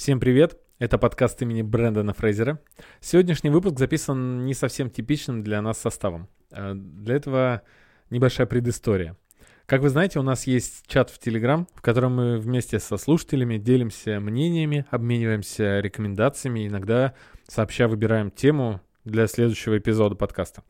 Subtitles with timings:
[0.00, 0.56] Всем привет!
[0.78, 2.58] Это подкаст имени Брэндона Фрейзера.
[3.00, 6.26] Сегодняшний выпуск записан не совсем типичным для нас составом.
[6.52, 7.60] Э, для этого
[8.08, 9.18] небольшая предыстория.
[9.66, 13.58] Как вы знаете, у нас есть чат в Телеграм, в котором мы вместе со слушателями
[13.58, 17.12] делимся мнениями, обмениваемся рекомендациями, иногда
[17.46, 20.62] сообща выбираем тему для следующего эпизода подкаста.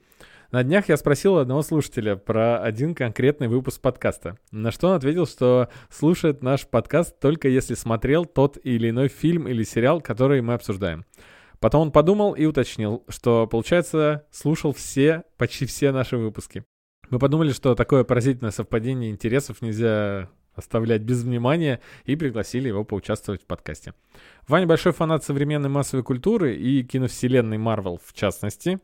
[0.51, 5.25] На днях я спросил одного слушателя про один конкретный выпуск подкаста, на что он ответил,
[5.25, 10.55] что слушает наш подкаст только если смотрел тот или иной фильм или сериал, который мы
[10.55, 11.05] обсуждаем.
[11.61, 16.65] Потом он подумал и уточнил, что, получается, слушал все, почти все наши выпуски.
[17.11, 23.43] Мы подумали, что такое поразительное совпадение интересов нельзя оставлять без внимания и пригласили его поучаствовать
[23.43, 23.95] в подкасте.
[24.49, 28.81] Ваня большой фанат современной массовой культуры и киновселенной Марвел в частности,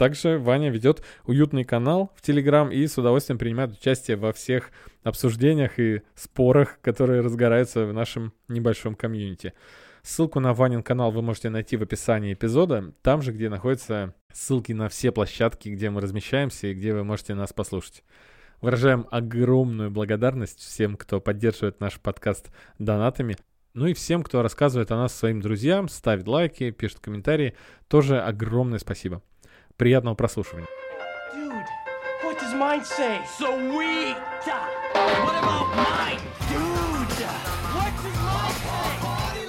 [0.00, 4.70] также Ваня ведет уютный канал в Телеграм и с удовольствием принимает участие во всех
[5.02, 9.52] обсуждениях и спорах, которые разгораются в нашем небольшом комьюнити.
[10.02, 14.72] Ссылку на Ванин канал вы можете найти в описании эпизода, там же, где находятся ссылки
[14.72, 18.02] на все площадки, где мы размещаемся и где вы можете нас послушать.
[18.62, 23.36] Выражаем огромную благодарность всем, кто поддерживает наш подкаст донатами.
[23.74, 27.54] Ну и всем, кто рассказывает о нас своим друзьям, ставит лайки, пишет комментарии,
[27.86, 29.20] тоже огромное спасибо.
[29.80, 30.66] Приятного прослушивания.
[31.34, 31.64] Dude,
[32.22, 33.18] what does mine say?
[33.38, 34.14] Sweet!
[35.24, 36.20] What about mine?
[36.50, 37.16] Dude,
[37.72, 39.48] what does mine say?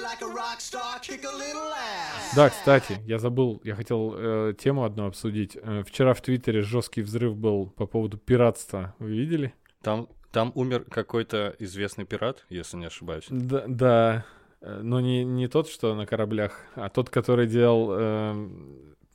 [2.34, 5.58] Да, кстати, я забыл, я хотел э, тему одну обсудить.
[5.62, 8.94] Э, вчера в Твиттере жесткий взрыв был по поводу пиратства.
[8.98, 9.52] Вы видели?
[9.82, 13.26] Там, там умер какой-то известный пират, если не ошибаюсь.
[13.28, 14.24] Да, да.
[14.62, 18.48] Э, но не, не тот, что на кораблях, а тот, который делал э,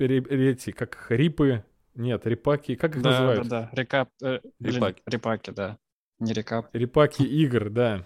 [0.06, 1.64] эти, как рипы,
[1.96, 3.48] нет, репаки, как их да, называют?
[3.48, 5.02] Да, да, Рекап, э, репаки.
[5.06, 5.78] репаки, да,
[6.20, 6.70] не рекап.
[6.74, 8.06] Репаки игр, да.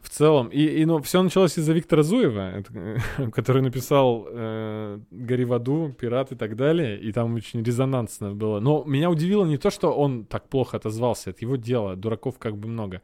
[0.00, 2.64] В целом, и, и ну, все началось из-за Виктора Зуева,
[3.32, 8.58] который написал э, «Гори в аду, пират» и так далее, и там очень резонансно было.
[8.58, 12.56] Но меня удивило не то, что он так плохо отозвался, это его дело, дураков как
[12.56, 13.00] бы много.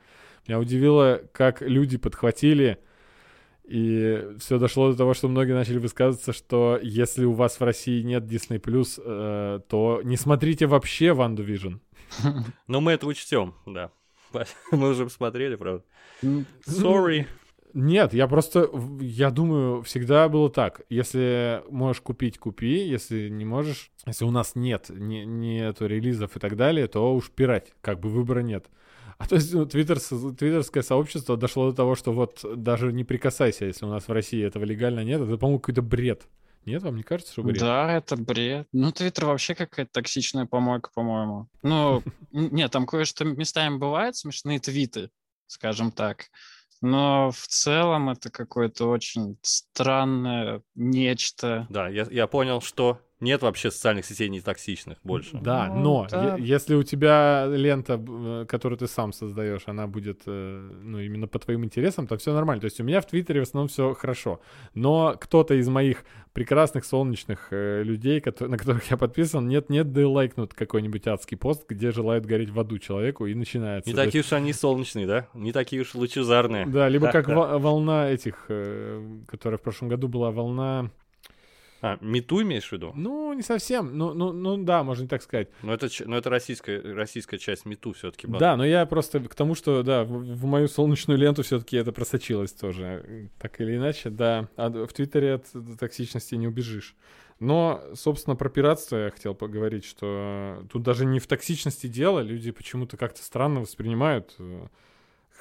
[0.48, 2.78] Меня удивило, как люди подхватили
[3.68, 8.00] и все дошло до того, что многие начали высказываться, что если у вас в России
[8.02, 11.74] нет Disney+, э, то не смотрите вообще Ванду Вижн.
[12.66, 13.90] Но мы это учтем, да.
[14.72, 15.84] Мы уже посмотрели, правда.
[16.66, 17.26] Sorry.
[17.74, 18.70] Нет, я просто,
[19.00, 20.80] я думаю, всегда было так.
[20.88, 22.88] Если можешь купить, купи.
[22.88, 27.30] Если не можешь, если у нас нет, не, нету релизов и так далее, то уж
[27.30, 27.72] пирать.
[27.82, 28.66] Как бы выбора нет.
[29.18, 33.64] А то есть ну, твиттер, твиттерское сообщество дошло до того, что вот даже не прикасайся,
[33.64, 36.26] если у нас в России этого легально нет, это, по-моему, какой-то бред.
[36.64, 37.58] Нет, вам не кажется, что бред?
[37.58, 38.68] Да, это бред.
[38.72, 41.48] Ну, Твиттер вообще какая-то токсичная помойка, по-моему.
[41.62, 42.02] Ну,
[42.32, 45.10] нет, там кое-что местами бывает смешные твиты,
[45.46, 46.26] скажем так.
[46.80, 51.66] Но в целом это какое-то очень странное нечто.
[51.70, 55.38] Да, я, я понял, что нет вообще социальных сетей не токсичных больше.
[55.38, 56.36] Да, ну, но да.
[56.36, 61.38] если у тебя лента, э, которую ты сам создаешь, она будет, э, ну, именно по
[61.40, 62.60] твоим интересам, то все нормально.
[62.60, 64.40] То есть у меня в Твиттере в основном все хорошо.
[64.74, 70.02] Но кто-то из моих прекрасных солнечных э, людей, которые, на которых я подписан, нет-нет, да
[70.02, 73.90] и лайкнут какой-нибудь адский пост, где желают гореть в аду человеку, и начинается.
[73.90, 75.26] Не такие уж они солнечные, да?
[75.34, 76.66] Не такие уж лучезарные.
[76.66, 78.44] Да, либо как волна этих,
[79.26, 80.90] которая в прошлом году была волна
[81.80, 82.92] а, мету имеешь в виду?
[82.94, 83.96] Ну, не совсем.
[83.96, 85.48] Ну, ну, ну да, можно так сказать.
[85.62, 88.38] Но это, но это российская, российская часть мету все-таки была.
[88.38, 91.92] Да, но я просто к тому, что, да, в, в мою солнечную ленту все-таки это
[91.92, 93.30] просочилось тоже.
[93.38, 94.48] Так или иначе, да.
[94.56, 95.46] А в Твиттере от
[95.78, 96.96] токсичности не убежишь.
[97.40, 102.50] Но, собственно, про пиратство я хотел поговорить, что тут даже не в токсичности дело, люди
[102.50, 104.66] почему-то как-то странно воспринимают э,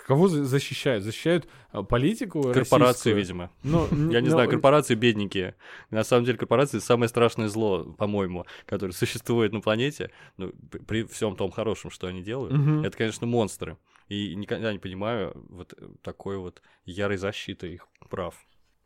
[0.07, 1.03] Кого защищают?
[1.03, 3.51] Защищают а, политику Корпорации, видимо.
[3.63, 4.35] Но, ну, Я не но...
[4.35, 5.55] знаю, корпорации бедненькие.
[5.91, 10.11] На самом деле корпорации самое страшное зло, по-моему, которое существует на планете.
[10.37, 10.53] Ну,
[10.87, 12.53] при всем том хорошем, что они делают.
[12.53, 12.85] Угу.
[12.85, 13.75] Это, конечно, монстры.
[14.07, 18.33] И никогда не понимаю вот такой вот ярой защиты их прав.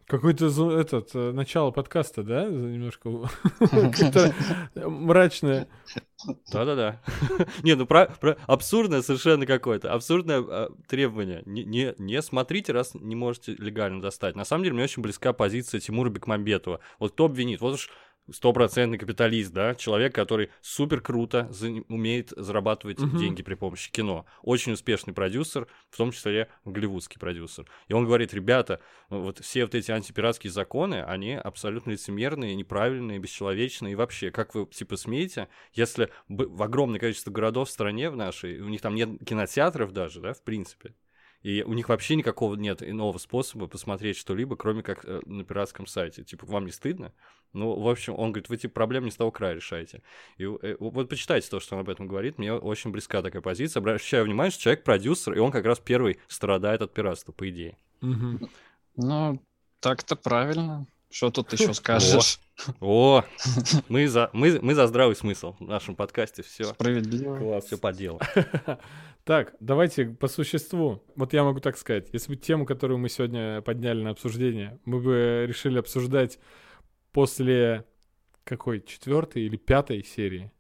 [0.07, 0.47] Какой-то
[0.79, 2.46] этот э, начало подкаста, да?
[2.46, 3.09] Немножко
[4.75, 5.67] мрачное.
[6.52, 7.02] Да-да-да.
[7.64, 8.14] Не, ну про,
[8.47, 9.93] абсурдное совершенно какое-то.
[9.93, 11.43] Абсурдное а, требование.
[11.46, 14.35] Не, не, не смотрите, раз не можете легально достать.
[14.35, 16.79] На самом деле, мне очень близка позиция Тимура Бекмамбетова.
[16.99, 17.61] Вот кто обвинит?
[17.61, 17.90] Вот уж
[18.31, 21.51] стопроцентный капиталист, да, человек, который супер круто
[21.87, 23.17] умеет зарабатывать uh-huh.
[23.17, 24.25] деньги при помощи кино.
[24.41, 27.66] Очень успешный продюсер, в том числе голливудский продюсер.
[27.87, 28.79] И он говорит, ребята,
[29.09, 33.93] вот все вот эти антипиратские законы, они абсолютно лицемерные, неправильные, бесчеловечные.
[33.93, 38.59] И вообще, как вы, типа, смеете, если в огромное количество городов в стране в нашей,
[38.61, 40.93] у них там нет кинотеатров даже, да, в принципе,
[41.43, 45.88] И у них вообще никакого нет иного способа посмотреть что-либо, кроме как э, на пиратском
[45.88, 46.23] сайте.
[46.23, 47.14] Типа, вам не стыдно?
[47.53, 50.03] Ну, в общем, он говорит, вы типа проблем не с того края решаете.
[50.38, 52.38] И э, вот почитайте то, что он об этом говорит.
[52.38, 53.82] Мне очень близка такая позиция.
[53.82, 57.76] Обращаю внимание, что человек продюсер, и он как раз первый страдает от пиратства, по идее.
[58.02, 59.41] Ну,
[59.79, 60.85] так-то правильно.
[61.09, 62.40] Что тут еще скажешь?
[62.79, 63.23] О,
[63.90, 66.44] мы за, мы, мы за здравый смысл в нашем подкасте.
[66.44, 67.37] Все, Справедливо.
[67.37, 67.66] Класс.
[67.66, 68.20] все по делу.
[69.23, 71.03] Так, давайте по существу.
[71.16, 72.09] Вот я могу так сказать.
[72.12, 76.40] Если бы тему, которую мы сегодня подняли на обсуждение, мы бы решили обсуждать
[77.12, 77.85] после
[78.44, 80.52] какой, четвертой или пятой серии?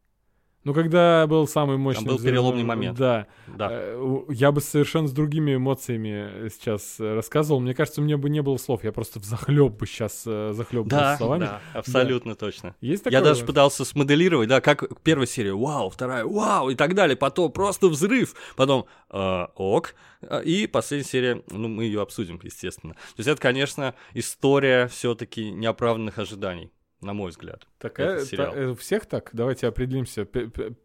[0.63, 2.05] Ну, когда был самый мощный...
[2.05, 2.97] был взрыв, переломный момент.
[2.97, 3.27] Да.
[3.47, 3.69] Да.
[3.71, 7.59] Э, Я бы совершенно с другими эмоциями сейчас э, рассказывал.
[7.59, 8.83] Мне кажется, у меня бы не было слов.
[8.83, 11.41] Я просто взахлеб бы сейчас захлеб Да, словами.
[11.41, 12.75] да, абсолютно точно.
[12.81, 13.19] Есть такое?
[13.19, 17.51] Я даже пытался смоделировать, да, как первая серия, вау, вторая, вау, и так далее, потом
[17.51, 22.93] просто взрыв, потом э, ок, э, и последняя серия, ну, мы ее обсудим, естественно.
[22.93, 27.67] То есть это, конечно, история все-таки неоправданных ожиданий, на мой взгляд.
[27.77, 28.51] Такая, сериал.
[28.53, 29.29] та- э, у всех так?
[29.33, 30.27] Давайте определимся.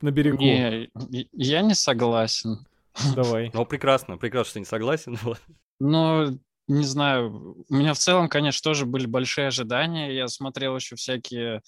[0.00, 0.38] На берегу.
[0.38, 0.90] Не,
[1.32, 2.66] я не согласен.
[3.14, 3.50] Давай.
[3.54, 5.18] Ну, прекрасно, прекрасно, что не согласен.
[5.78, 10.12] Ну, не знаю, у меня в целом, конечно, тоже были большие ожидания.
[10.14, 11.60] Я смотрел еще всякие...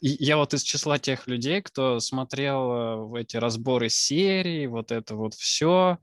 [0.00, 5.16] Я вот из числа тех людей, кто смотрел э, в эти разборы серий, вот это
[5.16, 5.98] вот все.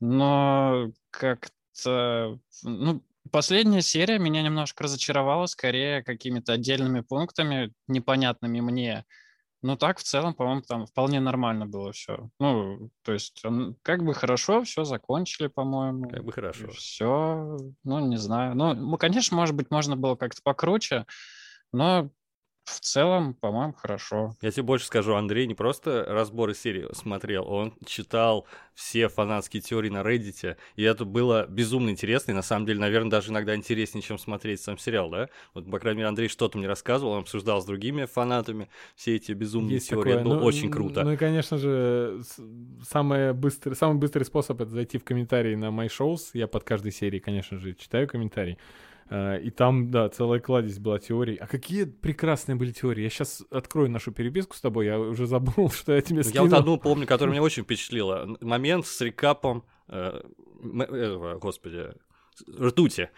[0.00, 2.38] Но как-то...
[2.62, 9.04] Ну, последняя серия меня немножко разочаровала, скорее какими-то отдельными пунктами, непонятными мне.
[9.64, 12.28] Ну, так, в целом, по-моему, там вполне нормально было все.
[12.40, 13.44] Ну, то есть,
[13.82, 16.08] как бы хорошо все закончили, по-моему.
[16.10, 16.68] Как бы хорошо.
[16.72, 18.56] Все, ну, не знаю.
[18.56, 21.06] Ну, конечно, может быть, можно было как-то покруче,
[21.72, 22.10] но
[22.64, 24.36] в целом, по-моему, хорошо.
[24.40, 29.88] Я тебе больше скажу, Андрей не просто разборы серии смотрел, он читал все фанатские теории
[29.90, 34.00] на Reddit, и это было безумно интересно, и на самом деле, наверное, даже иногда интереснее,
[34.02, 35.28] чем смотреть сам сериал, да?
[35.54, 39.32] Вот, по крайней мере, Андрей что-то мне рассказывал, он обсуждал с другими фанатами все эти
[39.32, 40.20] безумные Есть теории, такое.
[40.20, 41.02] это было Ну, очень круто.
[41.04, 42.40] Ну и, конечно же, с-
[42.88, 46.30] самое быстрый, самый быстрый способ это зайти в комментарии на My Shows.
[46.32, 48.56] Я под каждой серией, конечно же, читаю комментарий.
[49.12, 51.36] Э, И там, да, целая кладезь была теорий.
[51.36, 53.02] А какие прекрасные были теории.
[53.02, 54.86] Я сейчас открою нашу переписку с тобой.
[54.86, 56.48] Я уже забыл, что я тебе Ну, Я скинул.
[56.48, 58.36] вот одну помню, которая меня очень впечатлила.
[58.40, 60.22] Момент с рекапом, э,
[60.62, 61.88] этого, господи,
[62.58, 63.10] ртути.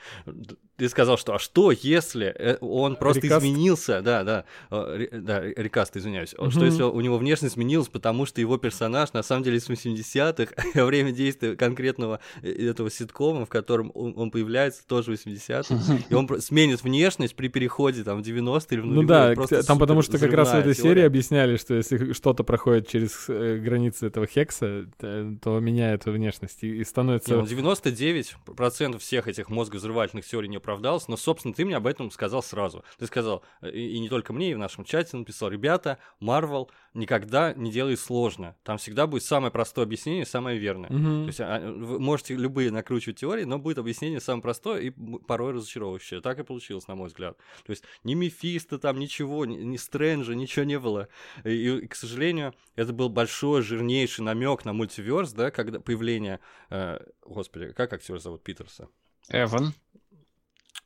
[0.76, 3.44] Ты сказал, что а что, если э, он просто Рекаст?
[3.44, 6.64] изменился, да, да, э, да, ре- рекаст, извиняюсь, что Мгм.
[6.64, 10.84] если у него внешность изменилась, потому что его персонаж на самом деле из 80-х, во
[10.84, 15.74] время действия конкретного э, этого ситкома, в котором он, он появляется, тоже 80-х,
[16.08, 19.78] и он сменит внешность при переходе там в 90-е или в Ну да, просто там
[19.78, 21.06] потому что как раз в этой серии теория.
[21.06, 27.34] объясняли, что если что-то проходит через границы этого хекса, то меняет внешность и и становится...
[27.36, 32.10] Не, ну 99% всех этих мозговзрывательных теорий не оправдалось, но, собственно, ты мне об этом
[32.10, 32.84] сказал сразу.
[32.98, 36.70] Ты сказал, э, и, и не только мне, и в нашем чате написал, ребята, Марвел
[36.94, 38.56] никогда не делай сложно.
[38.62, 40.90] Там всегда будет самое простое объяснение, самое верное.
[40.90, 41.24] Мгм.
[41.24, 45.52] То есть а, вы можете любые накручивать теории, но будет объяснение самое простое и порой
[45.52, 46.20] разочаровывающее.
[46.20, 47.36] Так и получилось, на мой взгляд.
[47.66, 51.08] То есть ни Мефисто там, ничего, ни, ни Стрэнджа, ничего не было.
[51.44, 56.40] И, и, к сожалению, это был большой, жирнейший намек на мультиверс, да, когда появление...
[56.70, 58.88] э, господи, как актера зовут Питерса?
[59.28, 59.74] Эван.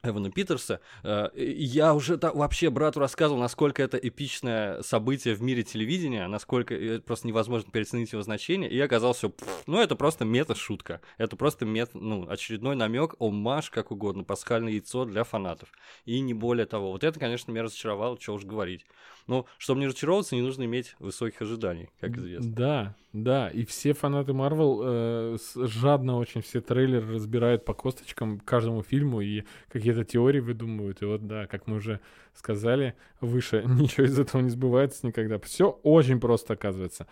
[0.03, 0.81] Эвана Питерса.
[1.03, 7.27] Э, Я уже вообще брату рассказывал, насколько это эпичное событие в мире телевидения, насколько просто
[7.27, 8.71] невозможно переоценить его значение.
[8.71, 11.01] И я оказался, пф, ну это просто мета-шутка.
[11.17, 15.71] Это просто мета, ну, очередной намек, омаж, как угодно, пасхальное яйцо для фанатов.
[16.05, 16.93] И не более того.
[16.93, 18.87] Вот это, конечно, меня разочаровало, что уж говорить.
[19.27, 22.53] Но чтобы не разочаровываться, не нужно иметь высоких ожиданий, как известно.
[22.53, 28.83] Да, да, и все фанаты Марвел э, жадно очень все трейлеры разбирают по косточкам каждому
[28.83, 31.01] фильму и какие-то теории выдумывают.
[31.01, 32.01] И вот, да, как мы уже
[32.35, 35.39] сказали выше, ничего из этого не сбывается никогда.
[35.39, 37.07] Все очень просто оказывается.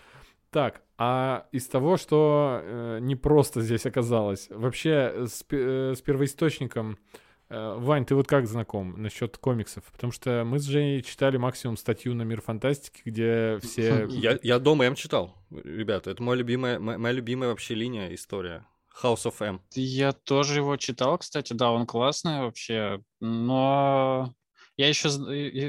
[0.51, 6.99] Так, а из того, что э, не просто здесь оказалось, вообще с, э, с первоисточником
[6.99, 9.85] Э, Вань, ты вот как знаком насчет комиксов?
[9.93, 14.07] Потому что мы с Женей читали максимум статью на Мир Фантастики, где все...
[14.11, 16.11] Я, я дома М читал, ребята.
[16.11, 18.67] Это моя любимая, моя, моя любимая вообще линия история.
[19.03, 19.61] House of M.
[19.75, 24.35] Я тоже его читал, кстати, да, он классный вообще, но
[24.77, 25.11] я еще,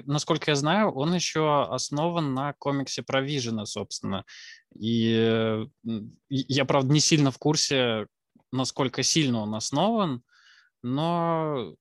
[0.05, 4.25] насколько я знаю, он еще основан на комиксе про Вижена, собственно.
[4.75, 5.65] Э, и
[6.29, 8.07] я, правда, не сильно в курсе,
[8.51, 10.23] насколько сильно он основан,
[10.83, 11.75] но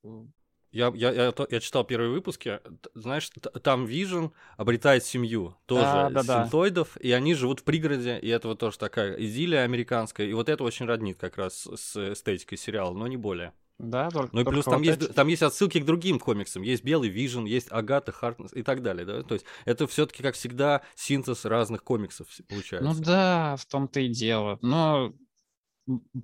[0.73, 2.61] Я, я, я, я читал первые выпуски.
[2.93, 3.31] Знаешь,
[3.63, 4.27] там Вижн
[4.59, 8.79] обретает семью тоже да, да, синтоидов, и они живут в пригороде, и это вот тоже
[8.79, 10.27] такая идиллия американская.
[10.27, 13.55] И вот это очень роднит как раз с эстетикой сериала, но не более.
[13.79, 15.13] Да, только, Ну и плюс там, вот есть, эти...
[15.13, 16.63] там есть отсылки к другим комиксам.
[16.63, 19.05] Есть Белый Вижн, есть Агата Харкнесс и так далее.
[19.05, 19.23] Да?
[19.23, 22.89] То есть это все-таки, как всегда, синтез разных комиксов получается.
[22.89, 24.59] Ну да, в том-то и дело.
[24.63, 25.13] Но,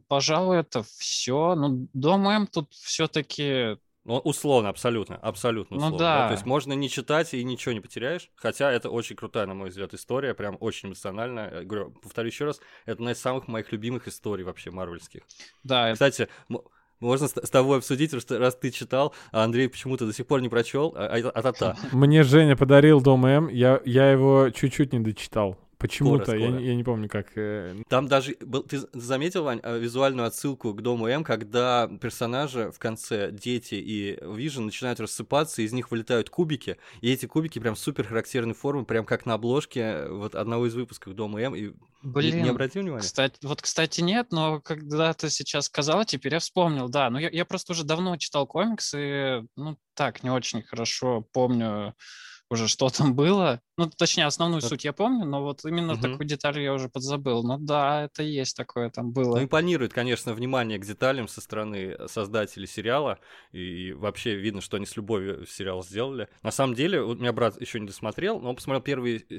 [0.08, 1.54] пожалуй, это все.
[1.54, 5.96] Ну, думаем, тут все-таки ну, условно, абсолютно, абсолютно ну условно.
[5.96, 6.18] Ну, да.
[6.22, 6.28] да.
[6.28, 8.30] То есть можно не читать и ничего не потеряешь.
[8.34, 11.60] Хотя это очень крутая, на мой взгляд, история, прям очень эмоциональная.
[11.60, 15.22] Я говорю, повторю еще раз, это одна из самых моих любимых историй вообще марвельских.
[15.62, 15.92] Да.
[15.92, 16.62] Кстати, это...
[16.98, 20.48] Можно с, тобой обсудить, что раз ты читал, а Андрей почему-то до сих пор не
[20.48, 21.76] прочел, а, а, а.
[21.90, 25.58] Мне Женя подарил Дом М, я, я его чуть-чуть не дочитал.
[25.82, 27.26] Почему-то, я, я не помню, как...
[27.36, 27.74] Э...
[27.88, 28.36] Там даже...
[28.40, 33.74] Был, ты заметил, Вань, э, визуальную отсылку к Дому М, когда персонажи в конце, дети
[33.74, 38.84] и Вижен, начинают рассыпаться, из них вылетают кубики, и эти кубики прям супер характерной формы,
[38.84, 41.72] прям как на обложке э, вот одного из выпусков Дома М, и
[42.02, 43.02] Блин, не, не обратил внимания?
[43.02, 47.10] Кстати, вот, кстати, нет, но когда ты сейчас сказала, теперь я вспомнил, да.
[47.10, 51.94] Но я, я просто уже давно читал комиксы, ну, так, не очень хорошо помню
[52.52, 53.60] уже, что там было.
[53.78, 54.68] Ну, точнее, основную это...
[54.68, 56.02] суть я помню, но вот именно угу.
[56.02, 57.42] такую деталь я уже подзабыл.
[57.42, 59.36] Ну да, это есть такое там было.
[59.36, 63.18] Ну, импонирует, конечно, внимание к деталям со стороны создателей сериала.
[63.52, 66.28] И вообще видно, что они с любовью сериал сделали.
[66.42, 69.36] На самом деле, вот у меня брат еще не досмотрел, но он посмотрел первые э,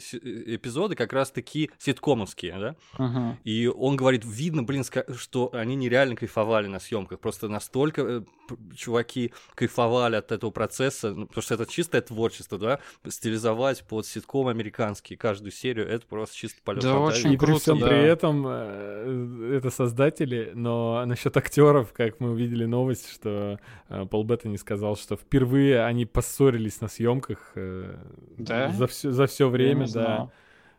[0.56, 2.76] эпизоды как раз-таки ситкомовские, да?
[2.98, 3.38] Угу.
[3.44, 4.84] И он говорит, видно, блин,
[5.16, 7.20] что они нереально кайфовали на съемках.
[7.20, 8.22] Просто настолько э,
[8.76, 12.80] чуваки кайфовали от этого процесса, ну, потому что это чистое творчество, да?
[13.08, 17.20] Стилизовать под ситком американский, каждую серию, это просто чисто полет да, фантазии.
[17.20, 17.88] Очень и круто, при всем да.
[17.88, 24.24] при этом э, это создатели, но насчет актеров, как мы увидели новость, что э, Пол
[24.24, 27.96] Беттани сказал, что впервые они поссорились на съемках э,
[28.38, 28.70] да?
[28.70, 30.30] за все за все время, да.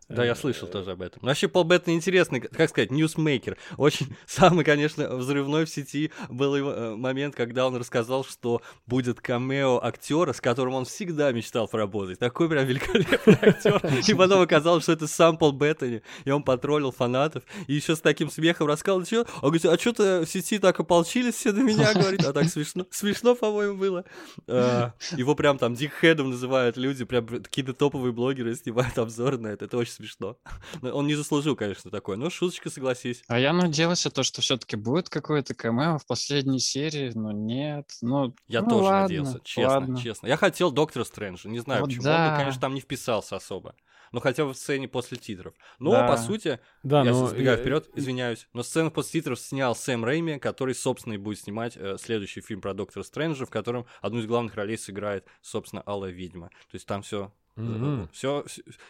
[0.09, 1.23] Да, я слышал тоже об этом.
[1.23, 3.57] Вообще, Пол Беттани интересный, как сказать, ньюсмейкер.
[3.77, 9.21] Очень самый, конечно, взрывной в сети был его, э, момент, когда он рассказал, что будет
[9.21, 12.19] камео актера, с которым он всегда мечтал поработать.
[12.19, 13.81] Такой прям великолепный актер.
[14.07, 17.45] И потом оказалось, что это сам Пол Беттани, и он потроллил фанатов.
[17.67, 21.35] И еще с таким смехом рассказал, что, он говорит, а что-то в сети так ополчились
[21.35, 24.05] все на меня, говорит, а так смешно, смешно, по-моему, было.
[24.47, 29.65] А, его прям там дикхедом называют люди, прям какие-то топовые блогеры снимают обзоры на это.
[29.65, 30.39] Это очень смешно.
[30.83, 33.23] Он не заслужил, конечно, такое, но шуточка, согласись.
[33.29, 37.91] А я надеялся то, что все-таки будет какое-то камео в последней серии, но нет.
[38.03, 40.01] Ну, я ну, тоже ладно, надеялся, честно, ладно.
[40.01, 40.27] честно.
[40.27, 42.05] Я хотел Доктора Стрэнджа, не знаю вот почему.
[42.05, 42.27] Да.
[42.27, 43.75] Он бы, конечно, там не вписался особо.
[44.15, 45.55] Но хотя бы в сцене после титров.
[45.81, 46.07] Но, да.
[46.07, 47.27] по сути, да, я но...
[47.27, 51.77] сбегаю вперед, извиняюсь, но сцену после титров снял Сэм Рэйми, который, собственно, и будет снимать
[51.77, 56.07] э, следующий фильм про Доктора Стрэнджа, в котором одну из главных ролей сыграет, собственно, Алла
[56.07, 56.51] Ведьма.
[56.71, 58.09] То есть там все Mm-hmm.
[58.13, 58.45] Все,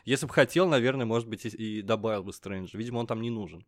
[0.05, 2.77] если бы хотел, наверное, может быть, и, добавил бы Стрэндж.
[2.77, 3.67] Видимо, он там не нужен.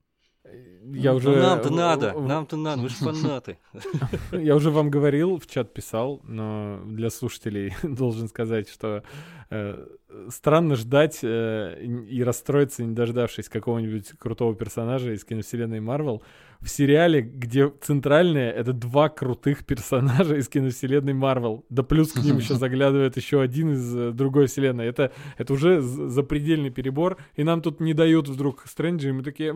[0.92, 1.30] Я уже...
[1.30, 3.58] Но нам-то надо, нам-то надо, вы же фанаты.
[4.32, 9.02] Я уже вам говорил, в чат писал, но для слушателей должен сказать, что
[9.50, 9.84] э,
[10.28, 16.22] странно ждать э, и расстроиться, не дождавшись какого-нибудь крутого персонажа из киновселенной Марвел
[16.60, 21.64] в сериале, где центральные— это два крутых персонажа из киновселенной Марвел.
[21.68, 24.86] Да плюс к ним еще заглядывает еще один из э, другой вселенной.
[24.86, 29.52] Это, это уже запредельный перебор, и нам тут не дают вдруг Стрэнджа, и мы такие...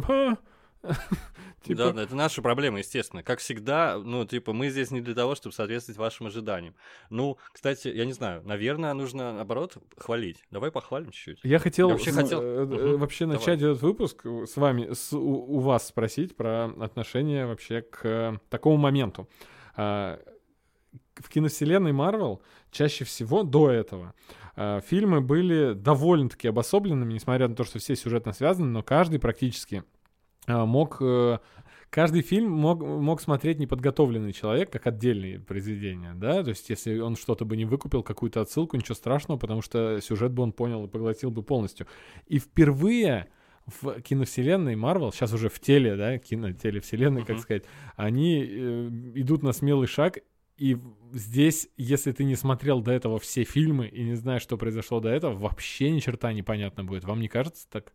[1.62, 1.92] Типа...
[1.92, 3.22] Да, это наша проблема, естественно.
[3.22, 6.74] Как всегда, ну, типа, мы здесь не для того, чтобы соответствовать вашим ожиданиям.
[7.10, 10.42] Ну, кстати, я не знаю, наверное, нужно, наоборот, хвалить.
[10.50, 11.40] Давай похвалим чуть-чуть.
[11.42, 12.40] Я хотел я вообще, хотел...
[12.40, 13.38] Э, вообще Давай.
[13.38, 18.78] начать этот выпуск с вами, с, у, у вас спросить про отношение вообще к такому
[18.78, 19.28] моменту.
[19.76, 20.18] А,
[21.16, 24.14] в киновселенной Марвел чаще всего до этого
[24.56, 29.84] а, фильмы были довольно-таки обособленными, несмотря на то, что все сюжетно связаны, но каждый практически
[30.66, 31.38] мог э,
[31.90, 37.16] каждый фильм мог, мог смотреть неподготовленный человек как отдельные произведения, да, то есть если он
[37.16, 40.88] что-то бы не выкупил, какую-то отсылку, ничего страшного, потому что сюжет бы он понял и
[40.88, 41.86] поглотил бы полностью.
[42.26, 43.28] И впервые
[43.66, 47.26] в киновселенной Марвел, сейчас уже в теле, да, кино, телевселенной, uh-huh.
[47.26, 47.64] как сказать,
[47.96, 50.18] они э, идут на смелый шаг,
[50.56, 50.76] и
[51.12, 55.08] здесь, если ты не смотрел до этого все фильмы и не знаешь, что произошло до
[55.08, 57.04] этого, вообще ни черта непонятно будет.
[57.04, 57.94] Вам не кажется так?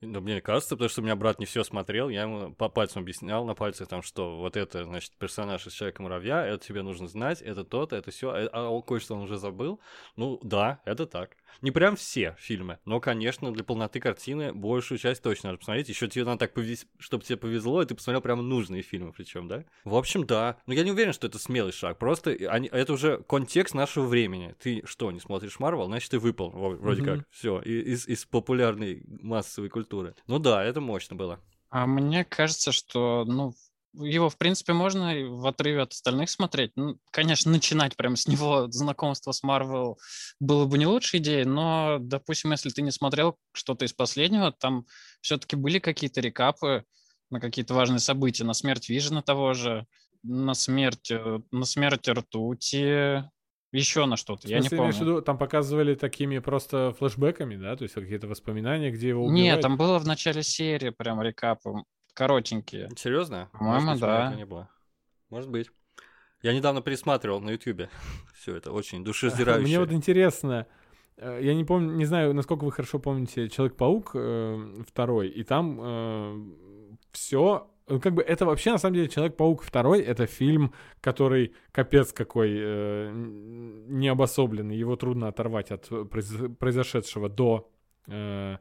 [0.00, 3.02] Ну, мне кажется, потому что у меня брат не все смотрел, я ему по пальцам
[3.02, 7.42] объяснял на пальцах, там, что вот это, значит, персонаж из Человека-муравья, это тебе нужно знать,
[7.42, 9.80] это то-то, это все, а, а кое-что он уже забыл.
[10.14, 11.36] Ну, да, это так.
[11.62, 15.88] Не прям все фильмы, но, конечно, для полноты картины большую часть точно надо посмотреть.
[15.88, 16.86] Еще тебе надо так повез...
[16.98, 19.64] чтобы тебе повезло, и ты посмотрел прям нужные фильмы причем, да?
[19.84, 20.58] В общем, да.
[20.66, 21.98] Но я не уверен, что это смелый шаг.
[21.98, 22.68] Просто они...
[22.68, 24.54] это уже контекст нашего времени.
[24.60, 27.16] Ты что, не смотришь Марвел, значит, ты выпал вроде mm-hmm.
[27.18, 27.26] как.
[27.30, 30.14] Все, из, из популярной массовой культуры.
[30.26, 31.40] Ну да, это мощно было.
[31.70, 33.54] А мне кажется, что, ну,
[33.94, 36.72] его, в принципе, можно в отрыве от остальных смотреть.
[36.76, 39.98] Ну, конечно, начинать прямо с него знакомство с Марвел
[40.40, 44.86] было бы не лучшей идеей, но, допустим, если ты не смотрел что-то из последнего, там
[45.20, 46.84] все-таки были какие-то рекапы
[47.30, 49.86] на какие-то важные события, на смерть Вижена того же,
[50.22, 53.22] на смерть, э, на смерть Ртути,
[53.70, 54.92] еще на что-то, я не помню.
[54.92, 59.42] Виду, там показывали такими просто флешбеками, да, то есть какие-то воспоминания, где его убивают?
[59.42, 61.82] Нет, там было в начале серии прям рекапы
[62.18, 62.90] коротенькие.
[62.96, 63.48] Серьезно?
[63.52, 64.34] По-моему, да.
[64.34, 64.68] Не было.
[65.30, 65.70] Может быть.
[66.42, 67.90] Я недавно пересматривал на Ютубе
[68.34, 69.62] все это очень душераздирающе.
[69.62, 70.66] Мне вот интересно,
[71.16, 75.78] э, я не помню, не знаю, насколько вы хорошо помните Человек-паук э, второй, и там
[75.80, 76.36] э,
[77.12, 82.12] все ну, как бы это вообще, на самом деле, Человек-паук второй это фильм, который капец
[82.12, 84.76] какой э, необособленный.
[84.76, 85.88] Его трудно оторвать от
[86.58, 87.70] произошедшего до
[88.08, 88.58] э,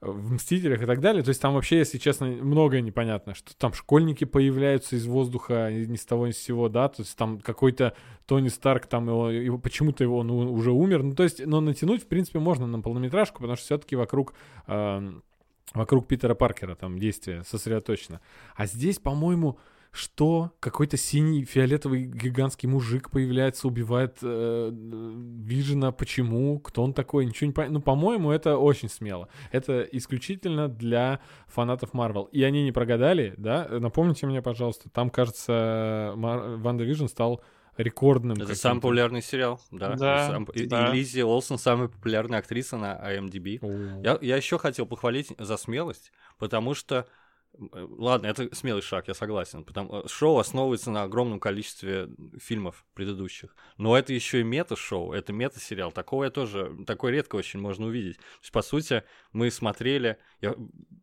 [0.00, 1.22] в «Мстителях» и так далее.
[1.22, 3.34] То есть там вообще, если честно, многое непонятно.
[3.34, 7.16] Что там школьники появляются из воздуха ни с того ни с сего, да, то есть
[7.16, 7.94] там какой-то
[8.26, 11.02] Тони Старк, там его, его почему-то его он уже умер.
[11.02, 14.34] Ну, то есть, но натянуть, в принципе, можно на полнометражку, потому что все-таки вокруг...
[14.66, 15.12] Э,
[15.74, 18.20] вокруг Питера Паркера там действие сосредоточено.
[18.56, 19.58] А здесь, по-моему,
[19.98, 27.48] что какой-то синий фиолетовый гигантский мужик появляется, убивает э, Вижена, почему, кто он такой, ничего
[27.48, 27.78] не понятно.
[27.78, 29.28] Ну, по-моему, это очень смело.
[29.50, 32.24] Это исключительно для фанатов Марвел.
[32.24, 33.66] И они не прогадали, да?
[33.68, 36.56] Напомните мне, пожалуйста, там, кажется, Мар...
[36.58, 37.42] WandaVision стал
[37.76, 38.40] рекордным.
[38.40, 39.94] Это самый популярный сериал, да.
[39.94, 40.44] да, Сам...
[40.44, 40.90] да.
[40.90, 44.02] И, Лиззи Олсен самая популярная актриса на IMDb.
[44.02, 47.17] Я, я еще хотел похвалить за смелость, потому что Э,
[47.58, 49.64] ладно, это смелый шаг, я согласен.
[49.64, 53.54] Потому э, шоу основывается на огромном количестве фильмов предыдущих.
[53.76, 55.92] Но это еще и мета-шоу, это мета-сериал.
[55.92, 58.16] Такого я тоже, такое редко очень можно увидеть.
[58.18, 59.02] То есть, по сути,
[59.32, 60.18] мы смотрели,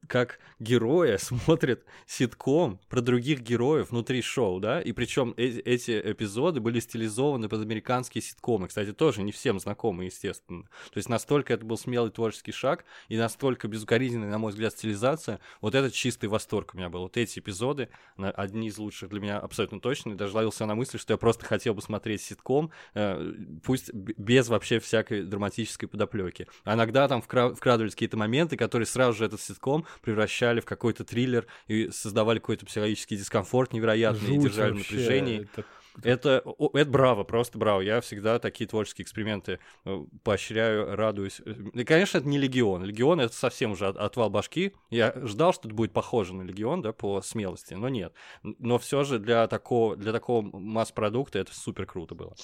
[0.08, 6.60] как герои смотрят ситком про других героев внутри шоу, да, и причем э эти эпизоды
[6.60, 8.68] были стилизованы под американские ситкомы.
[8.68, 10.64] Кстати, тоже не всем знакомы, естественно.
[10.64, 15.40] То есть настолько это был смелый творческий шаг и настолько безукоризненная, на мой взгляд, стилизация,
[15.62, 17.02] вот этот чистый восторг у меня был.
[17.02, 20.98] Вот эти эпизоды, одни из лучших для меня абсолютно точно, и даже ловился на мысли,
[20.98, 26.48] что я просто хотел бы смотреть ситком, э, пусть без вообще всякой драматической подоплеки.
[26.64, 31.48] А иногда там вкрадывались какие-то моменты, которые сразу же этот ситком превращали в какой-то триллер
[31.68, 34.94] и создавали какой-то психологический дискомфорт невероятный Жуть и держали вообще.
[34.94, 35.42] напряжение.
[35.44, 35.66] Это
[36.04, 37.82] это, это браво, просто браво.
[37.82, 41.42] Я всегда такие творческие эксперименты э, поощряю, радуюсь.
[41.74, 42.84] И, конечно, это не Легион.
[42.84, 44.74] Легион— это совсем уже отвал башки.
[44.90, 48.14] Я ждал, что это будет похоже на Легион, да, по смелости, но нет.
[48.44, 52.36] Но все же для такого, для такого масс-продукта это супер круто было.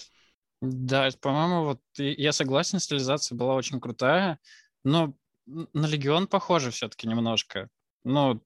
[0.62, 4.40] Да, по-моему, вот я согласен, стилизация была очень крутая,
[4.84, 5.14] но
[5.48, 7.70] на Легион похоже все-таки немножко.
[8.04, 8.42] Ну,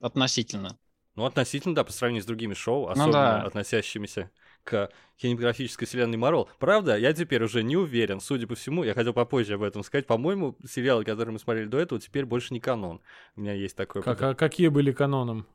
[0.00, 0.78] относительно.
[1.16, 3.42] Ну, относительно, да, по сравнению с другими шоу, ну особенно ну, да.
[3.42, 4.30] относящимися
[4.64, 6.48] к кинематографической вселенной Марвел.
[6.58, 10.06] Правда, я теперь уже не уверен, судя по всему, я хотел попозже об этом сказать,
[10.06, 13.00] по-моему, сериалы, которые мы смотрели до этого, теперь больше не канон.
[13.36, 14.02] У меня есть такой...
[14.02, 15.46] Как, а какие были каноном?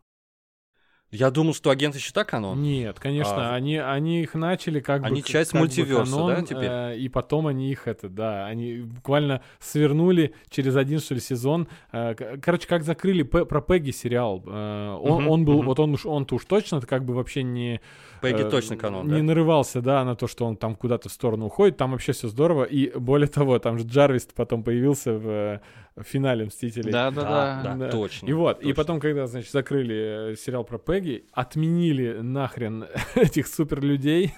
[1.12, 2.62] Я думал, что агенты щита канон.
[2.62, 3.56] Нет, конечно, а...
[3.56, 5.28] они, они их начали как они бы...
[5.28, 6.70] часть как мультиверса, канон, да, теперь?
[6.70, 11.68] Э, и потом они их это, да, они буквально свернули через один, что ли, сезон.
[11.92, 14.42] Э, короче, как закрыли П- про Пегги сериал.
[14.48, 15.64] Э, он, угу, он был, угу.
[15.64, 17.82] вот он уж, он-то уж точно как бы вообще не...
[18.22, 19.24] Пегги э, точно канон, Не да?
[19.24, 22.64] нарывался, да, на то, что он там куда-то в сторону уходит, там вообще все здорово.
[22.64, 25.62] И более того, там же Джарвис потом появился в
[25.96, 26.92] в финале Мстителей.
[26.92, 27.90] Да, да, да, да, да.
[27.92, 28.28] точно.
[28.28, 28.70] И вот, точно.
[28.70, 34.34] и потом, когда, значит, закрыли э, сериал про Пегги, отменили нахрен этих суперлюдей.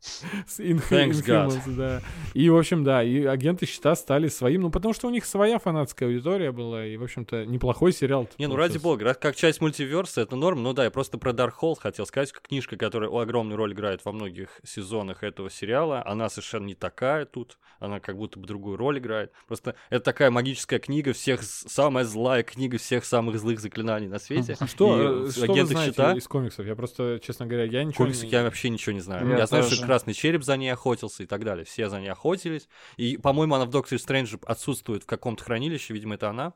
[0.00, 1.60] Thanks God.
[1.76, 2.02] да.
[2.34, 5.58] И, в общем, да, и агенты щита стали своим, ну, потому что у них своя
[5.58, 8.28] фанатская аудитория была, и, в общем-то, неплохой сериал.
[8.38, 11.52] Не, ну, ради бога, как часть мультиверса, это норм, ну да, я просто про Dark
[11.60, 16.66] Hole хотел сказать, книжка, которая огромную роль играет во многих сезонах этого сериала, она совершенно
[16.66, 19.32] не такая тут, она как будто бы другую роль играет.
[19.46, 24.56] Просто это такая магическая книга, всех, самая злая книга всех самых злых заклинаний на свете.
[24.66, 26.12] Что, и, что вы знаете щита...
[26.12, 26.66] из комиксов?
[26.66, 28.30] Я просто, честно говоря, я ничего Комиксов не...
[28.30, 29.28] я вообще ничего не знаю.
[29.28, 31.64] Я, я знаю, что Красный Череп за ней охотился и так далее.
[31.64, 32.68] Все за ней охотились.
[32.96, 36.54] И, по-моему, она в Докторе Стрэндже отсутствует в каком-то хранилище, видимо, это она.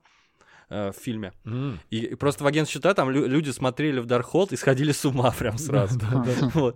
[0.69, 1.33] Э, в фильме.
[1.45, 1.81] М.
[1.91, 5.05] И, и просто в агент щита там лю- люди смотрели в Даркхолд и сходили с
[5.05, 6.01] ума прям сразу.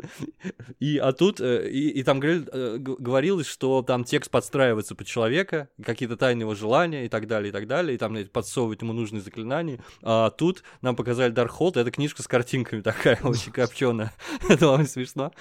[0.78, 6.16] И, а тут, э, и, там э, говорилось, что там текст подстраивается под человека, какие-то
[6.16, 9.20] тайные его желания и так далее, и так далее, и там знаете, подсовывают ему нужные
[9.20, 9.82] заклинания.
[10.02, 14.12] А тут нам показали Даркхолд, это книжка с картинками такая, очень копченая.
[14.48, 15.32] Это вам смешно.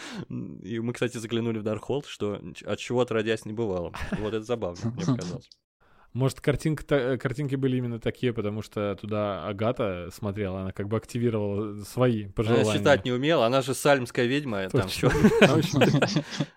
[0.64, 3.94] И мы, кстати, заглянули в Даркхолд, что от чего отродясь не бывало.
[4.20, 5.50] Вот это забавно, мне показалось.
[6.18, 10.98] Может, картинка, та- картинки были именно такие, потому что туда Агата смотрела, она как бы
[10.98, 12.74] активировала свои Она пожелания.
[12.74, 15.10] считать не умела, она же сальмская ведьма, там Точно.
[15.12, 15.12] всё.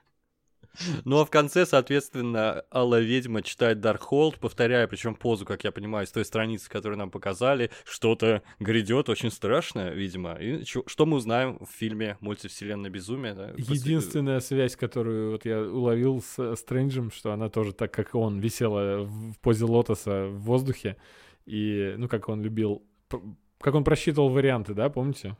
[1.04, 6.06] Ну а в конце, соответственно, Алла ведьма читает Даркхолд, повторяя, причем позу, как я понимаю,
[6.06, 10.34] с той страницы, которую нам показали, что-то грядет очень страшное, видимо.
[10.34, 13.34] И что мы узнаем в фильме мультивселенная безумие?
[13.34, 17.92] да, после- Единственная связь, которую вот я уловил с э, Стрэнджем, что она тоже так,
[17.92, 20.96] как он, висела в позе лотоса в воздухе.
[21.46, 22.82] И, ну, как он любил...
[23.60, 25.36] Как он просчитывал варианты, да, помните?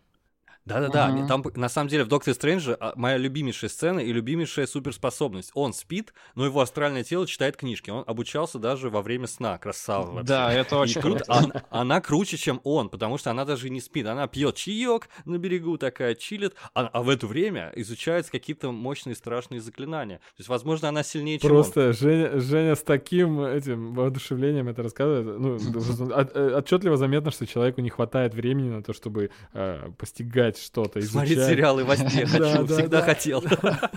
[0.66, 5.50] Да-да-да, там на самом деле в Докторе Стрэнджа а, моя любимейшая сцена и любимейшая суперспособность.
[5.54, 7.90] Он спит, но его астральное тело читает книжки.
[7.90, 9.58] Он обучался даже во время сна.
[9.58, 10.28] Красава вообще.
[10.28, 11.24] Да, это И очень круто.
[11.24, 11.32] круто.
[11.32, 14.06] Она, она круче, чем он, потому что она даже не спит.
[14.06, 19.16] Она пьет чаек на берегу, такая чилит, а, а в это время изучаются какие-то мощные
[19.16, 20.18] страшные заклинания.
[20.18, 21.56] То есть, возможно, она сильнее, чем он.
[21.56, 25.38] Просто Женя, Женя с таким этим воодушевлением это рассказывает.
[25.40, 25.56] Ну,
[26.14, 31.38] э, отчетливо заметно, что человеку не хватает времени на то, чтобы э, постигать что-то, Смотреть
[31.38, 31.50] изучать.
[31.50, 33.02] сериалы во сне Да, хочу, да, всегда да.
[33.04, 33.44] хотел.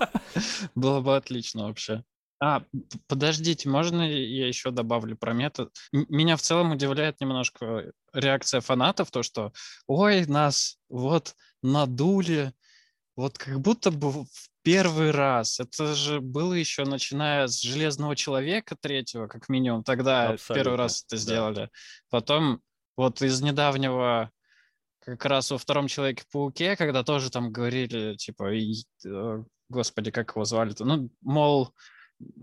[0.76, 2.04] Было бы отлично вообще.
[2.40, 2.64] А,
[3.08, 5.70] подождите, можно я еще добавлю про метод?
[5.92, 9.54] Меня в целом удивляет немножко реакция фанатов, то, что
[9.88, 12.52] ой, нас вот надули,
[13.16, 14.28] вот как будто бы в
[14.64, 15.60] первый раз.
[15.60, 20.78] Это же было еще начиная с Железного Человека третьего, как минимум, тогда в первый Абсолютно,
[20.78, 21.22] раз это да.
[21.22, 21.70] сделали.
[22.10, 22.62] Потом
[22.98, 24.32] вот из недавнего
[25.06, 28.74] как раз во втором Человеке-пауке, когда тоже там говорили, типа, и,
[29.06, 30.86] э, господи, как его звали-то?
[30.86, 31.74] Ну, мол,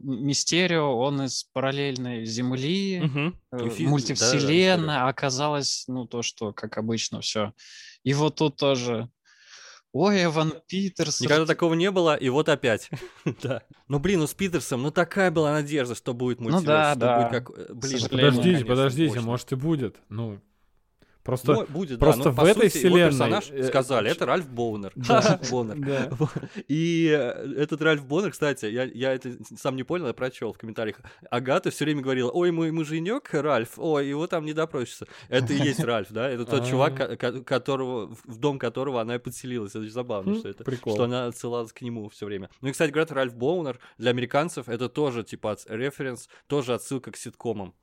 [0.02, 3.02] Мистерио, он из параллельной Земли,
[3.52, 7.54] э, фи- мультивселенная, да-да-да, а оказалось, ну, то, что, как обычно, все.
[8.02, 9.08] И вот тут тоже,
[9.92, 11.20] ой, Эван Питерс.
[11.20, 12.90] Никогда такого не было, и вот опять.
[13.42, 13.62] да.
[13.88, 17.16] Ну, блин, ну с Питерсом, ну такая была надежда, что будет мультиверс, да, что да.
[17.20, 17.50] будет как...
[17.58, 19.22] э, Блин, Подождите, конечно, подождите, мощно.
[19.22, 19.96] может и будет.
[20.10, 20.40] Ну,
[21.22, 21.52] просто...
[21.54, 24.14] Мо- будет, да, просто но, в по этой сути, его вселенной, персонаж э, сказали, ч-
[24.14, 24.92] это Ральф Боунер.
[24.96, 25.76] Да, Боннер.
[25.78, 26.10] да.
[26.68, 30.58] И э, этот Ральф Боннер, кстати, я, я это сам не понял, я прочел в
[30.58, 30.96] комментариях.
[31.30, 35.06] Агата все время говорила, ой, мой муженек Ральф, ой, его там не допросишься.
[35.28, 36.28] Это и есть Ральф, да?
[36.28, 36.66] Это тот А.
[36.66, 39.74] чувак, ко- ко- которого, в в дом которого она и подселилась.
[39.74, 40.64] Это забавно, Хм, что это.
[40.64, 40.94] прикол.
[40.94, 42.48] Что она отсылалась к нему все время.
[42.60, 47.16] Ну и, кстати, говорят, Ральф Боунер для американцев это тоже, типа, референс, тоже отсылка к
[47.16, 47.74] ситкомам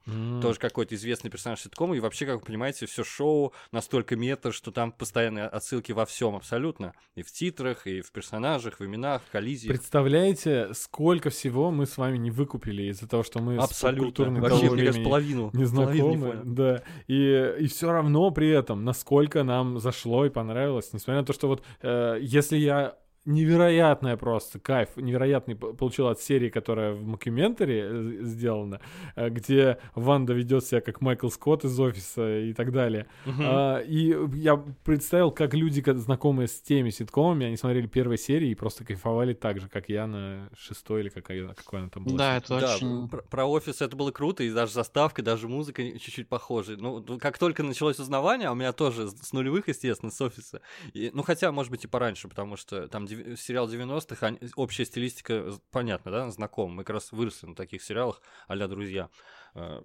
[0.42, 3.27] тоже какой-то известный персонаж ситкома, и вообще, как вы понимаете, все шоу
[3.72, 6.94] настолько мета, что там постоянные отсылки во всем абсолютно.
[7.16, 9.76] И в титрах, и в персонажах, в именах, в коллизиях.
[9.76, 14.06] Представляете, сколько всего мы с вами не выкупили из-за того, что мы с Абсолютно.
[14.06, 15.50] культурной Вообще, мне кажется, половину.
[15.54, 21.22] не знакомы, да, и, и все равно при этом, насколько нам зашло и понравилось, несмотря
[21.22, 26.94] на то, что вот э, если я невероятная просто кайф, невероятный получил от серии, которая
[26.94, 28.80] в мокюментаре э, сделана,
[29.16, 33.06] э, где Ванда ведет себя как Майкл Скотт из офиса и так далее.
[33.26, 33.44] Мгм.
[33.46, 38.56] А, и я представил, как люди, знакомые с теми ситкомами, они смотрели первые серии и
[38.56, 42.18] просто кайфовали так же, как я на шестой или какая, какой она там была.
[42.18, 43.10] Да, это Да, очень...
[43.10, 46.78] про, про офис это было круто, и даже заставка, даже музыка чуть-чуть похожа.
[46.78, 50.62] Ну, как только началось узнавание, а у меня тоже с нулевых, естественно, с офиса.
[50.94, 53.06] И, ну, хотя, может быть, и пораньше, потому что там
[53.38, 56.74] сериал 90-х, они- общая стилистика, э, понятно, да, знакома.
[56.76, 59.10] Мы как раз выросли на таких сериалах а «Друзья».
[59.56, 59.82] Э,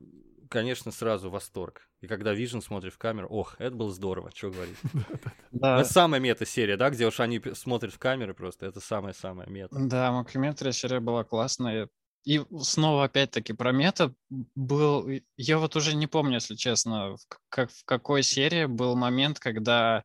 [0.52, 1.88] Конечно, сразу восторг.
[2.02, 4.76] И когда Вижн смотрит в камеру, ох, это было здорово, что говорить.
[5.52, 9.74] Это самая мета-серия, да, где уж они смотрят в камеры просто, это самая-самая мета.
[9.78, 11.88] Да, Мокюментари серия была классная.
[12.24, 14.14] И снова опять-таки про мета
[14.54, 15.08] был...
[15.38, 20.04] Я вот уже не помню, если честно, в, как, в какой серии был момент, когда...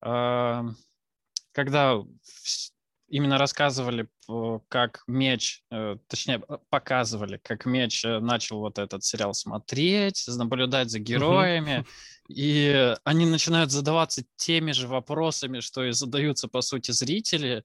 [0.00, 0.64] а,
[1.52, 2.02] когда
[3.08, 9.34] именно рассказывали, п- как меч, э, точнее, показывали, как меч э, начал вот этот сериал
[9.34, 11.84] смотреть, наблюдать за героями,
[12.28, 17.64] и они начинают задаваться теми же вопросами, что и задаются, по сути, зрители.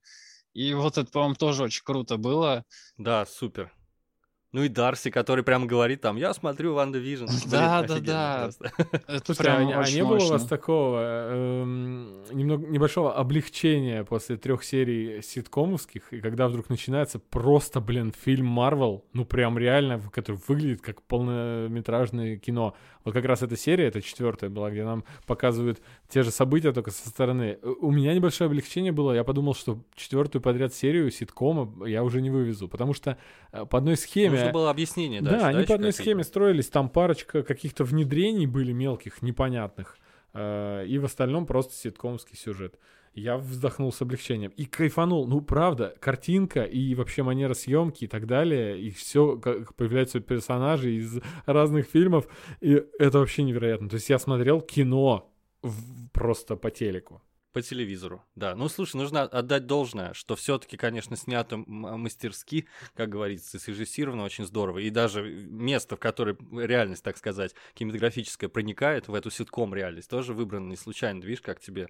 [0.53, 2.65] И вот это, по-моему, тоже очень круто было.
[2.97, 3.71] Да, супер.
[4.57, 7.27] Ну и Дарси, который прям говорит там, я смотрю WandaVision.
[7.45, 8.49] Да, да, да.
[9.07, 10.99] Это Слушайте, а, а не было у вас такого
[11.31, 18.47] эм, немного небольшого облегчения после трех серий ситкомовских, и когда вдруг начинается просто, блин, фильм
[18.47, 22.73] Марвел, ну прям реально, который выглядит как полнометражное кино.
[23.03, 26.89] Вот как раз эта серия, это четвертая была, где нам показывают те же события, только
[26.89, 27.59] со стороны.
[27.79, 32.31] У меня небольшое облегчение было, я подумал, что четвертую подряд серию ситкома я уже не
[32.31, 33.17] вывезу, потому что
[33.51, 35.39] по одной схеме Нужно было объяснение, да?
[35.39, 39.97] Да, они по одной схеме строились, там парочка каких-то внедрений были мелких, непонятных,
[40.33, 42.77] э, и в остальном просто ситкомский сюжет.
[43.13, 45.27] Я вздохнул с облегчением и кайфанул.
[45.27, 50.91] Ну, правда, картинка и вообще манера съемки и так далее, и все, как появляются персонажи
[50.91, 52.27] из разных фильмов,
[52.61, 53.89] и это вообще невероятно.
[53.89, 55.31] То есть я смотрел кино
[55.63, 57.23] в, просто по телеку.
[57.53, 58.55] По телевизору, да.
[58.55, 64.79] Ну, слушай, нужно отдать должное, что все-таки, конечно, снято мастерски, как говорится, срежиссировано очень здорово.
[64.79, 70.33] И даже место, в которое реальность, так сказать, кинематографическая проникает в эту ситком реальность, тоже
[70.33, 71.87] выбрано не случайно, видишь, как тебе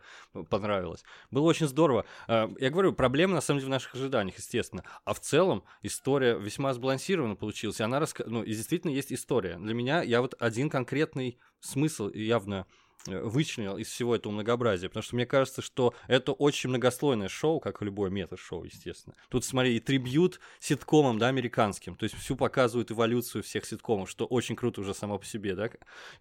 [0.49, 1.03] понравилось.
[1.31, 2.05] Было очень здорово.
[2.27, 4.83] А, я говорю, проблемы, на самом деле, в наших ожиданиях, естественно.
[5.05, 7.79] А в целом история весьма сбалансирована получилась.
[7.79, 8.23] И она, раска...
[8.27, 9.57] ну, и действительно есть история.
[9.57, 15.03] Для меня я вот один конкретный смысл явно Э, вычленил из всего этого многообразия, потому
[15.03, 19.15] что мне кажется, что это очень многослойное шоу, как и любое мета-шоу, естественно.
[19.29, 24.25] Тут, смотри, и трибьют ситкомам, да, американским, то есть всю показывают эволюцию всех ситкомов, что
[24.25, 25.69] очень круто уже само по себе, да.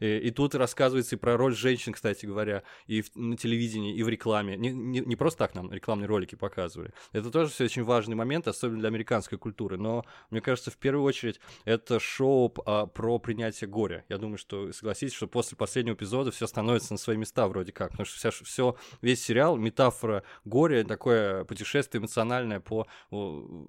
[0.01, 4.03] И, и тут рассказывается и про роль женщин, кстати говоря, и в, на телевидении, и
[4.03, 4.57] в рекламе.
[4.57, 6.93] Не, не, не просто так нам рекламные ролики показывали.
[7.13, 11.05] Это тоже все очень важный момент, особенно для американской культуры, но мне кажется, в первую
[11.05, 14.05] очередь, это шоу а, про принятие горя.
[14.09, 17.73] Я думаю, что согласитесь, что после последнего эпизода все становится становится на свои места вроде
[17.73, 22.87] как, потому что вся, все, весь сериал метафора горя, такое путешествие эмоциональное по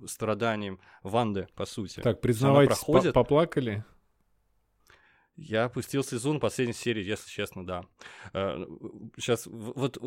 [0.07, 2.01] страданиям Ванды, по сути.
[2.01, 3.13] Так, признавайтесь, проходит...
[3.13, 3.85] поплакали?
[5.37, 7.83] Я опустил слезу на последней серии, если честно, да.
[9.15, 9.99] Сейчас, э, вот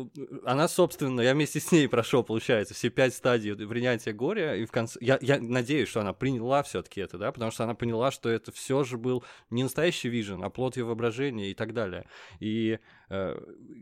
[0.45, 4.71] она, собственно, я вместе с ней прошел, получается, все пять стадий принятия горя, и в
[4.71, 4.99] конце...
[5.01, 8.29] Я, я надеюсь, что она приняла все таки это, да, потому что она поняла, что
[8.29, 12.07] это все же был не настоящий вижен, а плод ее воображения и так далее.
[12.41, 12.79] И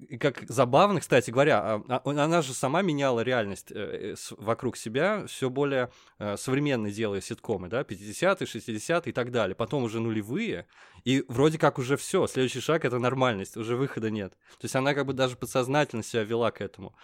[0.09, 5.27] и как забавно, кстати говоря, а, а, она же сама меняла реальность э, вокруг себя,
[5.27, 9.55] все более э, современные делая ситкомы, да, 50-е, 60-е и так далее.
[9.55, 10.65] Потом уже нулевые,
[11.03, 14.33] и вроде как уже все, следующий шаг это нормальность, уже выхода нет.
[14.59, 16.95] То есть она как бы даже подсознательно себя вела к этому,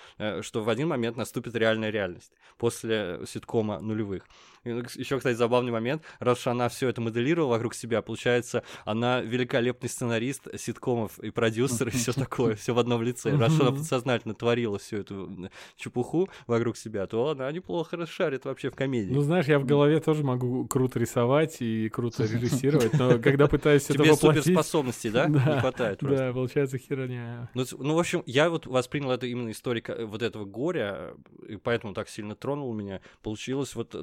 [0.41, 4.23] что в один момент наступит реальная реальность после ситкома нулевых.
[4.65, 9.21] Ну, Еще, кстати, забавный момент, раз уж она все это моделировала вокруг себя, получается, она
[9.21, 13.36] великолепный сценарист ситкомов и продюсер, и все такое, все в одном лице.
[13.36, 18.75] Раз она подсознательно творила всю эту чепуху вокруг себя, то она неплохо расшарит вообще в
[18.75, 19.13] комедии.
[19.13, 23.89] Ну, знаешь, я в голове тоже могу круто рисовать и круто режиссировать, но когда пытаюсь
[23.89, 24.21] это воплотить...
[24.21, 25.28] Тебе суперспособностей, да?
[25.28, 27.49] Не хватает Да, получается херня.
[27.54, 31.13] Ну, ну, в общем, я вот воспринял это именно историка вот этого горя,
[31.47, 33.01] и поэтому так сильно тронул меня.
[33.21, 33.93] Получилось вот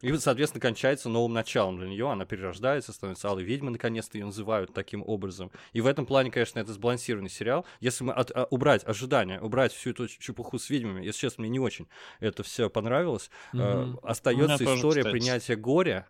[0.00, 2.08] и, соответственно, кончается новым началом для нее.
[2.10, 5.50] Она перерождается, становится алой ведьмой, наконец-то ее называют таким образом.
[5.72, 7.66] И в этом плане, конечно, это сбалансированный сериал.
[7.80, 11.50] Если мы от, а, убрать ожидания, убрать всю эту чепуху с ведьмами, если честно, мне
[11.50, 11.88] не очень
[12.20, 13.94] это все понравилось, mm-hmm.
[13.94, 16.08] э, остается история тоже, принятия горя.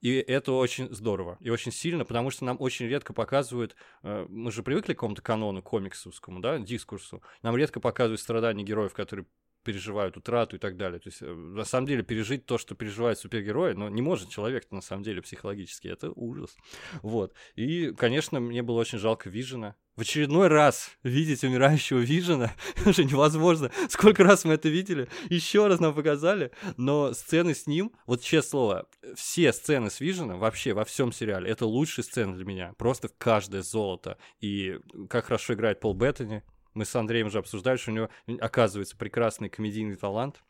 [0.00, 4.50] И это очень здорово и очень сильно, потому что нам очень редко показывают, э, мы
[4.50, 9.26] же привыкли к какому-то канону комиксовскому, да, дискурсу, нам редко показывают страдания героев, которые
[9.62, 11.00] переживают утрату и так далее.
[11.00, 14.70] То есть, э, на самом деле, пережить то, что переживает супергерой, но не может человек
[14.70, 15.88] на самом деле психологически.
[15.88, 16.56] Это ужас.
[17.02, 17.34] Вот.
[17.54, 19.74] И, конечно, мне было очень жалко Вижена.
[19.94, 22.54] В очередной раз видеть умирающего Вижена
[22.86, 23.70] уже невозможно.
[23.90, 28.50] Сколько раз мы это видели, еще раз нам показали, но сцены с ним, вот честное
[28.52, 32.74] слово, все сцены с Виженом вообще во всем сериале, это лучшие сцены для меня.
[32.78, 34.18] Просто каждое золото.
[34.40, 36.42] И как хорошо играет Пол Беттани,
[36.74, 38.08] мы с Андреем уже обсуждали, что у него,
[38.40, 40.42] оказывается, прекрасный комедийный талант.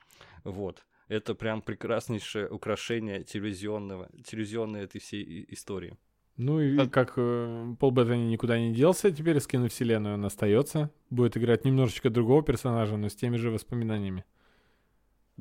[0.44, 0.84] Вот.
[1.08, 5.96] Это прям прекраснейшее украшение телевизионного, телевизионной этой всей истории.
[6.36, 6.88] Ну и а...
[6.88, 10.90] как э, Пол Беттани никуда не делся, теперь из киновселенной он остается.
[11.10, 14.24] Будет играть немножечко другого персонажа, но с теми же воспоминаниями.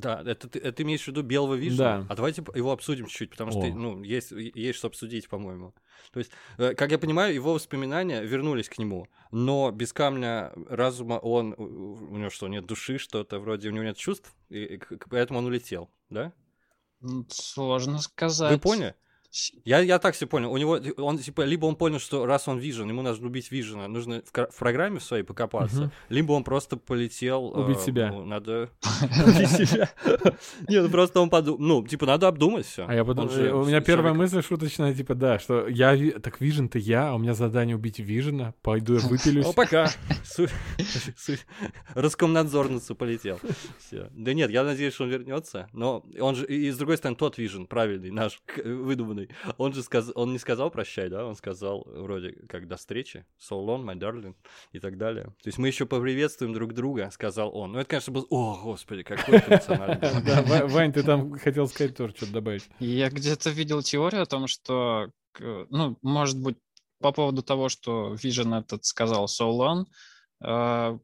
[0.02, 1.78] Да, это ты, это имеешь в виду белого вишня?
[1.78, 2.06] Да.
[2.10, 5.74] А давайте его обсудим чуть-чуть, потому что, ну, есть, есть что обсудить, по-моему.
[6.12, 11.14] То есть, э, как я понимаю, его воспоминания вернулись к нему, но без камня разума
[11.14, 15.40] он, у него что, нет души, что-то вроде, у него нет чувств, и, и поэтому
[15.40, 16.34] он улетел, да?
[17.30, 18.54] Сложно сказать.
[18.54, 18.96] Вы поняли?
[19.64, 20.52] Я, я так себе понял.
[20.52, 23.88] У него, он, типа, либо он понял, что раз он Вижен, ему нужно убить Вижена,
[23.88, 25.92] нужно в, в программе в своей покопаться, Мгм.
[26.10, 27.46] либо он просто полетел...
[27.46, 28.12] Убить э, себя.
[28.12, 28.70] ну, надо
[29.26, 29.90] убить себя.
[30.68, 31.60] Не, ну просто он подумал...
[31.60, 32.86] Ну, типа, надо обдумать все.
[32.88, 37.10] А я подумал, у меня первая мысль шуточная, типа, да, что я, так Вижен-то я,
[37.12, 39.46] а у меня задание убить Вижена, пойду я выпилюсь.
[39.46, 39.90] О, пока.
[41.96, 43.40] Роскомнадзорницу полетел.
[43.80, 44.08] Всё.
[44.12, 45.70] Да нет, я надеюсь, что он вернется.
[45.74, 48.62] Но он же, и с другой стороны, тот Вижен, правильный, наш, к-
[49.22, 49.56] выдуманный.
[49.58, 51.26] Он же сказал, он не сказал прощай, да?
[51.26, 53.26] Он сказал вроде как до встречи.
[53.40, 54.36] So long, my darling.
[54.72, 55.26] И так далее.
[55.26, 57.74] То есть мы еще поприветствуем друг друга, сказал он.
[57.74, 58.28] Ну это, конечно, был...
[58.30, 60.00] О, господи, какой эмоциональный.
[60.26, 62.70] Да, Ва- Вань, ты там хотел сказать тоже что-то добавить.
[62.80, 66.58] Я где-то видел теорию о том, что, ну, может быть,
[67.00, 69.86] по поводу того, что Vision этот сказал so long,
[70.46, 71.00] э,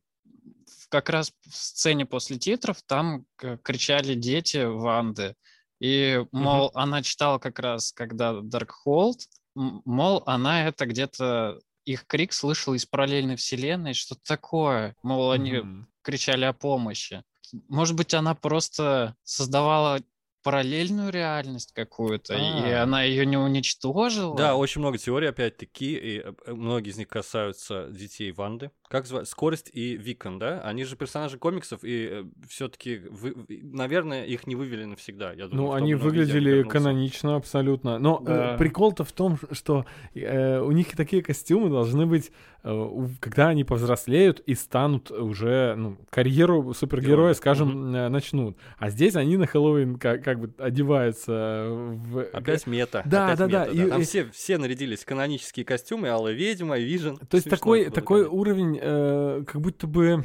[0.90, 3.26] как раз в сцене после титров там
[3.64, 5.36] кричали дети Ванды.
[5.80, 9.20] И, мол, она читала как раз, когда Darkhold,
[9.56, 14.96] мол, она это где-то их крик слышала из параллельной вселенной, что-то такое.
[15.04, 15.88] Мол, они Мгм.
[16.02, 17.24] кричали о помощи.
[17.70, 20.02] Может быть, она просто создавала
[20.44, 22.84] параллельную реальность какую-то, и А.
[22.84, 24.36] она ее не уничтожила.
[24.38, 28.72] Да, очень много теорий, опять-таки, и э, многие из них касаются детей Ванды.
[28.90, 29.28] Как звать?
[29.28, 30.62] Скорость и Викон, да?
[30.62, 33.02] Они же персонажи комиксов, и все-таки,
[33.50, 35.34] наверное, их не вывели навсегда.
[35.34, 38.00] Я думаю, Ну, они выглядели канонично абсолютно.
[38.00, 38.56] Но э, Да.
[38.58, 42.32] прикол-то в том, что э, у них такие костюмы должны быть,
[42.64, 47.34] э, когда они повзрослеют и станут уже, ну, карьеру супергероя, Героя.
[47.34, 48.58] скажем, э, начнут.
[48.78, 52.24] А здесь они на Хэллоуин как, как бы одеваются в...
[52.34, 53.02] Опять мета.
[53.06, 56.78] Да, опять да, да, мета, и- Там и- все, все нарядились канонические костюмы, Алая Ведьма,
[56.78, 57.18] Вижен.
[57.18, 58.38] То есть Смешно такой, такой конечно.
[58.78, 60.24] Уровень, э, как будто бы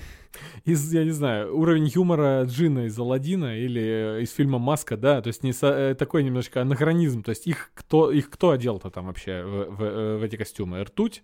[0.65, 3.83] из, я не знаю, уровень юмора Джина из Алладина или
[4.19, 7.47] э, из фильма Маска, да, то есть не со- э, такой немножко анахронизм, то есть
[7.47, 10.83] их кто, их кто одел-то там вообще в, в, э, в эти костюмы?
[10.83, 11.23] Ртуть?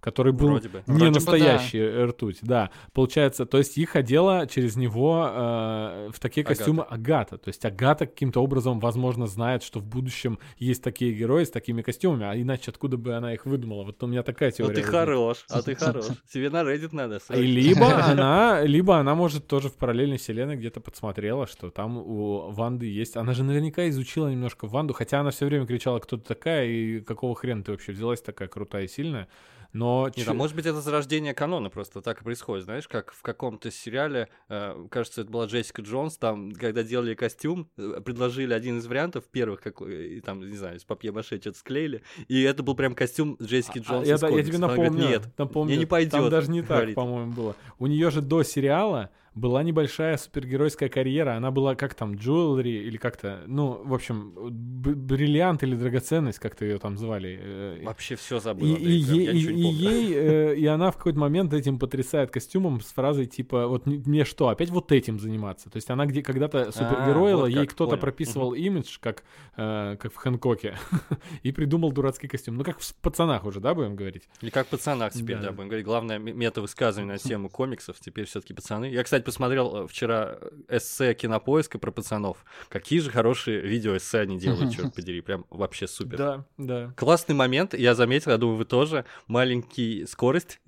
[0.00, 0.82] Который был Вроде бы.
[0.86, 2.70] не Вроде бы настоящий ртуть, да.
[2.92, 6.56] Получается, то есть их одела через него э, в такие Агата.
[6.58, 7.38] костюмы Агата.
[7.38, 11.82] То есть Агата каким-то образом, возможно, знает, что в будущем есть такие герои с такими
[11.82, 13.82] костюмами, а иначе откуда бы она их выдумала?
[13.84, 14.74] Вот у меня такая Ну теория.
[14.74, 15.00] ты возникла.
[15.00, 16.04] хорош, а ты хорош.
[16.32, 17.18] Тебе на Reddit надо.
[17.34, 22.50] И либо она, либо она может тоже в параллельной вселенной где-то подсмотрела, что там у
[22.52, 23.16] Ванды есть.
[23.16, 27.00] Она же наверняка изучила немножко Ванду, хотя она все время кричала, кто ты такая и
[27.00, 29.26] какого хрена ты вообще взялась такая крутая и сильная.
[29.72, 33.12] Но Нет, чё- а может быть это зарождение канона просто так и происходит, знаешь, как
[33.12, 38.52] в каком-то сериале, э, кажется, это была Джессика Джонс, там, когда делали костюм, э, предложили
[38.52, 42.42] один из вариантов первых, как, э, и там, не знаю, из папье-маше что-то склеили, и
[42.42, 44.56] это был прям костюм Джессики А, Джонс я, из да- я тебе.
[44.56, 46.12] Она говорит, напомню, нет, напомню, мне не пойдет.
[46.12, 47.56] Там даже не так, по-моему, было.
[47.78, 51.36] У нее же до сериала была небольшая супергеройская карьера.
[51.36, 54.32] Она была как там, Jewelry или как-то, ну, в общем,
[54.96, 57.38] бриллиант или драгоценность, как-то ее там звали.
[57.40, 58.66] э, Вообще все забыл.
[58.66, 62.80] И, и ей, и- и ей, э, и она в какой-то момент этим потрясает костюмом
[62.80, 66.72] с фразой типа вот мне что опять вот этим заниматься то есть она где когда-то
[66.72, 69.22] супергероила вот ей кто-то прописывал имидж как
[69.56, 70.76] э, как в Хэнкоке
[71.42, 74.70] и придумал дурацкий костюм ну как в пацанах уже да будем говорить Или как в
[74.70, 75.42] пацанах теперь, Да.
[75.44, 75.86] да, будем говорить.
[75.86, 78.86] Главное мета-высказывание на тему комиксов, теперь все таки пацаны.
[78.86, 82.44] Я, кстати, посмотрел э, вчера эссе Кинопоиска про пацанов.
[82.68, 85.20] Какие же хорошие видео-эссе они делают, черт подери.
[85.20, 86.16] Прям вообще супер.
[86.16, 89.04] да да Классный момент, я заметил, я думаю, вы тоже.
[89.26, 90.60] Маленький скорость,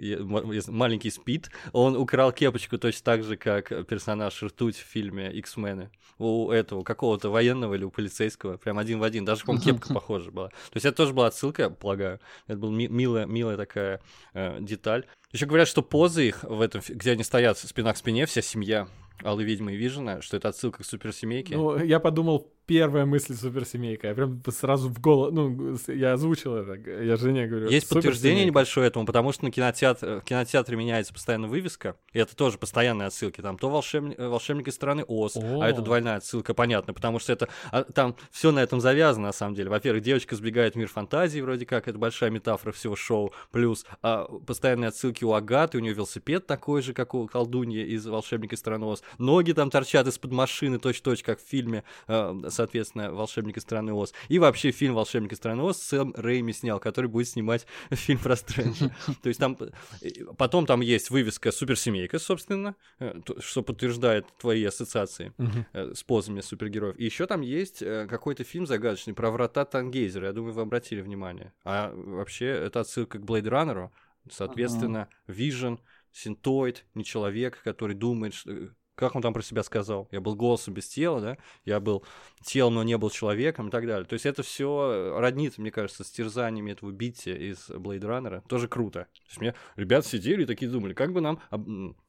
[0.69, 1.51] маленький спид.
[1.73, 5.91] Он украл кепочку точно так же, как персонаж Ртуть в фильме X-мены.
[6.19, 8.57] У этого какого-то военного или у полицейского.
[8.57, 9.25] Прям один в один.
[9.25, 10.49] Даже, по-моему, кепка похожа была.
[10.49, 12.19] То есть это тоже была отсылка, полагаю.
[12.49, 14.01] Это была ми- милая, милая такая
[14.35, 15.07] э, деталь.
[15.33, 18.89] Еще говорят, что позы их в этом, где они стоят спина к спине, вся семья
[19.23, 21.57] Аллы Ведьмы и Вижена, что это отсылка к суперсемейке.
[21.57, 26.75] ну я подумал первая мысль суперсемейка я прям сразу в голову ну я озвучил это
[26.91, 31.49] я жене говорю Есть подтверждение небольшое этому, потому что на кинотеатр, в кинотеатре меняется постоянно
[31.49, 33.41] вывеска, и это тоже постоянные отсылки.
[33.41, 35.61] Там то волшебник, волшебник из страны Оз, О.
[35.63, 39.33] а это двойная отсылка, понятно, потому что это а, там все на этом завязано на
[39.33, 39.71] самом деле.
[39.71, 44.25] Во-первых, девочка сбегает в мир фантазии, вроде как, это большая метафора всего шоу, плюс а,
[44.47, 48.61] постоянные отсылки у Агаты, у нее велосипед такой же, как у колдуньи из волшебника из
[48.61, 53.63] страны Оз, ноги там торчат из-под машины, точь-точь, как в фильме, э, соответственно, волшебник из
[53.63, 54.13] страны Оз.
[54.29, 58.37] И вообще фильм волшебник из страны Оз Сэм Рэйми снял, который будет снимать фильм про
[58.37, 58.95] Стрэнджа.
[59.23, 59.57] То есть там
[60.03, 65.33] э, потом там есть вывеска суперсемейка, собственно, э, то- что подтверждает твои ассоциации
[65.73, 66.97] с позами супергероев.
[66.99, 70.27] И еще там есть какой-то фильм загадочный про врата Тангейзера.
[70.27, 71.53] Я думаю, вы обратили внимание.
[71.65, 73.93] А вообще это отсылка к Блейд Раннеру.
[74.31, 75.81] Соответственно, Вижен,
[76.13, 80.09] синтоид, не человек, который думает, что- как он там про себя сказал?
[80.11, 81.39] Я был голосом без тела, да?
[81.65, 82.05] Я был
[82.43, 84.05] телом, но не был человеком и так далее.
[84.05, 88.43] То есть это все роднит, мне кажется, с терзаниями этого Битти из Blade Runner.
[88.49, 89.07] Тоже круто.
[89.15, 91.41] То есть мне ребят сидели и такие думали, как бы нам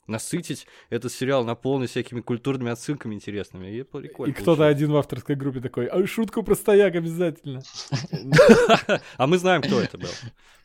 [0.07, 3.67] насытить этот сериал, наполнить всякими культурными отсылками интересными.
[3.67, 7.61] И, прикольно и кто-то один в авторской группе такой, а шутку про стояк обязательно.
[9.17, 10.09] А мы знаем, кто это был.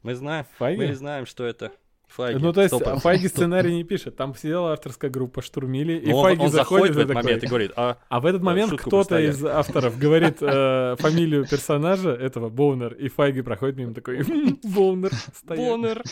[0.03, 1.73] Мы знаем, мы знаем, что это
[2.17, 2.39] Файги.
[2.41, 3.01] Ну, то есть 100%.
[3.01, 4.17] Файги сценарий не пишет.
[4.17, 7.23] Там сидела авторская группа, штурмили, и Но он, Файги он заходит, заходит в этот такой-
[7.25, 11.47] момент и говорит, а А в этот Да, момент кто-то из авторов говорит э, фамилию
[11.49, 15.59] персонажа, этого Боунер, и Файги проходит мимо такой, «М, Боунер, стояк».
[15.69, 16.03] Боннер.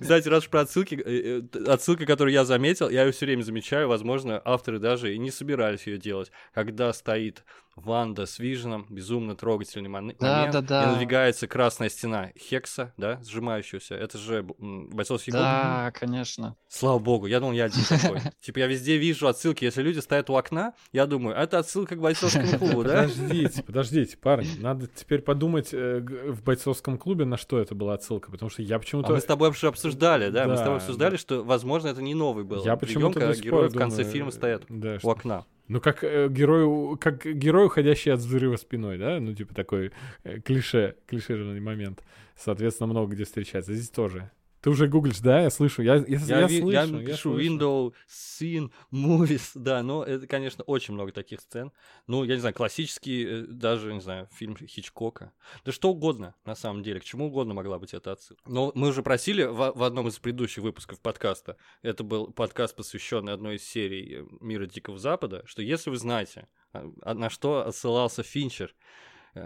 [0.00, 3.42] Кстати, раз уж про отсылки, э, э, отсылка, которую я заметил, я ее все время
[3.42, 7.44] замечаю, возможно, авторы даже и не собирались ее делать, когда стоит
[7.76, 10.82] Ванда с Виженом, безумно трогательный мон- Да, момент, да, да.
[10.82, 15.42] и надвигается красная стена Хекса, да, сжимающаяся, это же бойцовский клуб.
[15.42, 16.56] Да, конечно.
[16.68, 18.20] Слава богу, я думал, я один такой.
[18.40, 22.00] Типа я везде вижу отсылки, если люди стоят у окна, я думаю, это отсылка к
[22.00, 23.02] бойцовскому клубу, да?
[23.08, 28.30] Подождите, подождите, парни, надо теперь подумать э, в бойцовском клубе, на что это была отсылка,
[28.30, 29.12] потому что я А почему-то...
[29.12, 31.18] мы с тобой уже обсуждали, да, мы с тобой обсуждали, да.
[31.18, 32.64] что, возможно, это не новый был.
[32.64, 35.46] Я почему-то герои в конце фильма стоят у окна.
[35.70, 39.20] Ну, как э, герой, как герой, уходящий от взрыва спиной, да?
[39.20, 39.92] Ну, типа такой
[40.24, 42.02] э, клише, клишированный момент.
[42.36, 43.72] Соответственно, много где встречается.
[43.72, 44.32] Здесь тоже.
[44.60, 45.40] Ты уже гуглишь, да?
[45.42, 45.82] Я слышу.
[45.82, 46.70] Я, я, Я, я ви- слышу.
[46.70, 47.38] я я пишу слышу.
[47.40, 51.72] window, scene, movies, да, но это, конечно, очень много таких сцен.
[52.06, 55.32] Ну, я не знаю, классический, э, даже, не знаю, фильм Хичкока.
[55.64, 58.42] Да что угодно, на самом деле, к чему угодно могла быть эта отсылка.
[58.46, 63.32] Но мы уже просили в, в одном из предыдущих выпусков подкаста, это был подкаст, посвященный
[63.32, 67.66] одной из серий э, «Мира Дикого Запада», что если вы знаете, а, а на что
[67.66, 68.74] отсылался Финчер,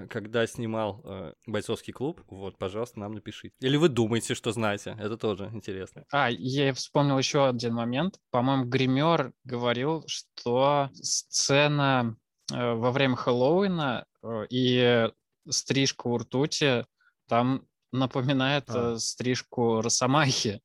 [0.09, 3.55] когда снимал э, бойцовский клуб, вот, пожалуйста, нам напишите.
[3.61, 6.05] Или вы думаете, что знаете, это тоже интересно.
[6.11, 8.19] А, я вспомнил еще один момент.
[8.31, 12.17] По-моему, гример говорил, что сцена
[12.53, 15.11] э, во время Хэллоуина э, и
[15.49, 16.87] стрижка у ртути
[17.29, 18.95] там напоминает А.
[18.95, 20.61] э, стрижку Росомахи.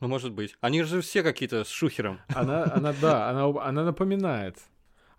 [0.00, 0.54] Ну, может быть.
[0.60, 2.20] Они же все какие-то с шухером.
[2.28, 4.58] Она, она, да, она, она напоминает.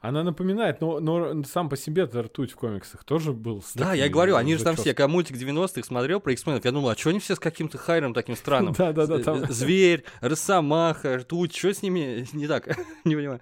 [0.07, 3.61] Она напоминает, но, но сам по себе ртуть в комиксах тоже был.
[3.75, 6.71] Да, я и говорю, они же там все, когда мультик 90-х смотрел про X-Men, я
[6.71, 8.73] думал, а что они все с каким-то хайром таким странным?
[8.77, 12.67] Да-да-да, З- там- э, Зверь, Росомаха, ртуть, что с ними не так?
[13.03, 13.41] Не понимаю.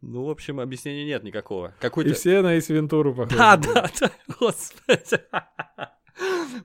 [0.00, 1.68] Ну, в общем, объяснения нет никакого.
[1.68, 2.14] И Какой-то...
[2.14, 3.36] все на Эйс Вентуру похожи.
[3.36, 4.10] Да, да, да,
[4.40, 5.20] господи.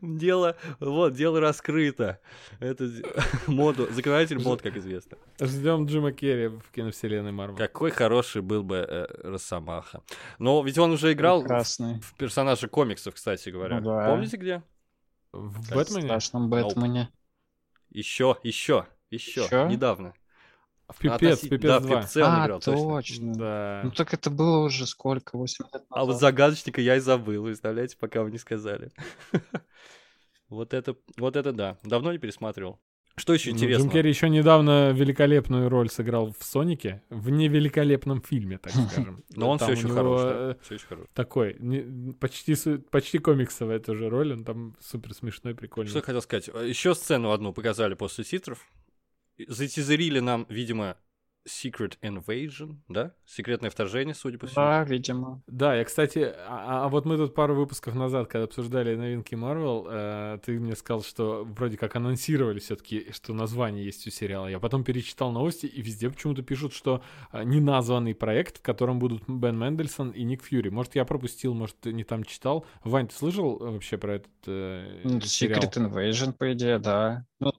[0.01, 2.19] Дело, вот, дело раскрыто.
[2.59, 2.89] Это
[3.47, 5.17] моду, заклинатель мод, как известно.
[5.39, 7.57] Ждем Джима Керри в киновселенной Марвел.
[7.57, 10.01] Какой хороший был бы э, Росомаха.
[10.39, 11.99] Но ведь он уже играл в, Прекрасный.
[12.01, 13.79] в персонажа комиксов, кстати говоря.
[13.79, 14.09] Ну да.
[14.09, 14.63] Помните где?
[15.31, 16.07] В В Бэтмене?
[16.07, 17.09] страшном Бэтмене.
[17.89, 20.13] Еще, еще, еще, недавно.
[20.91, 21.95] В Пипец, Относительно- Пипец да, 2.
[21.97, 22.89] в Пипце он А, играл, точно.
[22.91, 23.35] точно.
[23.35, 23.81] Да.
[23.83, 25.37] Ну так это было уже сколько?
[25.37, 26.21] 8 лет А вот назад.
[26.21, 28.91] загадочника я и забыл, представляете, пока вы не сказали.
[30.49, 31.77] Вот это, вот это да.
[31.83, 32.79] Давно не пересматривал.
[33.15, 33.83] Что еще Ну, интересно?
[33.83, 39.23] Джим Керри еще недавно великолепную роль сыграл в Сонике, в невеликолепном фильме, так скажем.
[39.35, 40.63] Но он все еще него, хорош, э, да?
[40.63, 41.05] Все еще хорош.
[41.13, 41.57] Такой,
[42.19, 42.55] почти,
[42.89, 45.89] почти комиксовая тоже роль, он там супер смешной, прикольный.
[45.89, 46.47] Что я хотел сказать?
[46.47, 48.65] Еще сцену одну показали после титров.
[49.37, 50.97] Затизерили нам, видимо,
[51.47, 53.13] Secret Invasion, да?
[53.25, 54.63] Секретное вторжение, судя по всему.
[54.63, 55.41] Да, видимо.
[55.47, 59.87] Да, я, кстати, а, а вот мы тут пару выпусков назад, когда обсуждали новинки Marvel,
[59.89, 64.47] э, ты мне сказал, что вроде как анонсировали все-таки, что название есть у сериала.
[64.47, 69.27] Я потом перечитал новости, и везде почему-то пишут, что э, неназванный проект, в котором будут
[69.27, 70.69] Бен Мендельсон и Ник Фьюри.
[70.69, 72.65] Может, я пропустил, может, ты не там читал.
[72.83, 75.59] Вань, ты слышал э, вообще про этот э, Ну, сериал?
[75.59, 77.25] Secret Invasion, по идее, да.
[77.39, 77.51] Ну,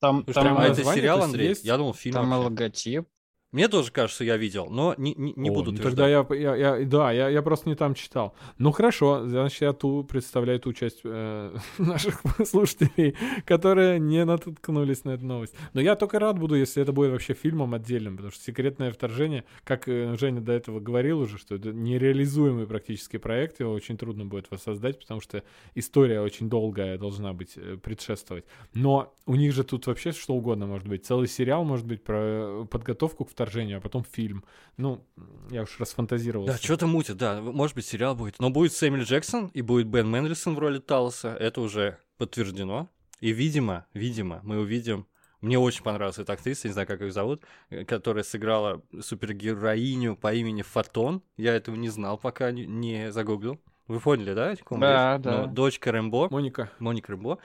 [0.00, 1.48] там, Слушай, там, прям а это сериал, Андрей?
[1.48, 1.64] есть?
[1.64, 2.44] Я думал, фильм там вообще.
[2.44, 3.08] логотип.
[3.50, 6.26] Мне тоже кажется, я видел, но не, не, не О, буду ну утверждать.
[6.26, 8.34] Тогда я, я, я- да, я, я просто не там читал.
[8.58, 15.12] Ну хорошо, значит, я ту представляю ту часть э, наших слушателей, которые не наткнулись на
[15.12, 15.54] эту новость.
[15.72, 19.44] Но я только рад буду, если это будет вообще фильмом отдельным, потому что секретное вторжение,
[19.64, 24.26] как э, Женя до этого говорил уже, что это нереализуемый практически проект, его очень трудно
[24.26, 25.42] будет воссоздать, потому что
[25.74, 28.44] история очень долгая должна быть э, предшествовать.
[28.74, 31.06] Но у них же тут вообще что угодно может быть.
[31.06, 34.44] Целый сериал может быть про подготовку к вторжению, а потом фильм.
[34.76, 35.04] Ну,
[35.50, 36.54] я уж расфантазировался.
[36.54, 37.40] Да, что-то мутит, да.
[37.40, 38.40] Может быть, сериал будет.
[38.40, 41.36] Но будет Сэмюэл Джексон и будет Бен Мендельсон в роли Талоса.
[41.38, 42.88] Это уже подтверждено.
[43.20, 45.06] И, видимо, видимо, мы увидим...
[45.40, 50.34] Мне очень понравилась эта актриса, не знаю, как ее зовут, э, которая сыграла супергероиню по
[50.34, 51.22] имени Фотон.
[51.36, 53.60] Я этого не знал, пока не, загуглил.
[53.86, 54.46] Вы поняли, да?
[54.70, 55.22] Да, речь?
[55.22, 55.42] да.
[55.42, 56.28] Ну, дочка Рэмбо.
[56.32, 56.72] Моника.
[56.80, 57.38] Моника Рэмбо.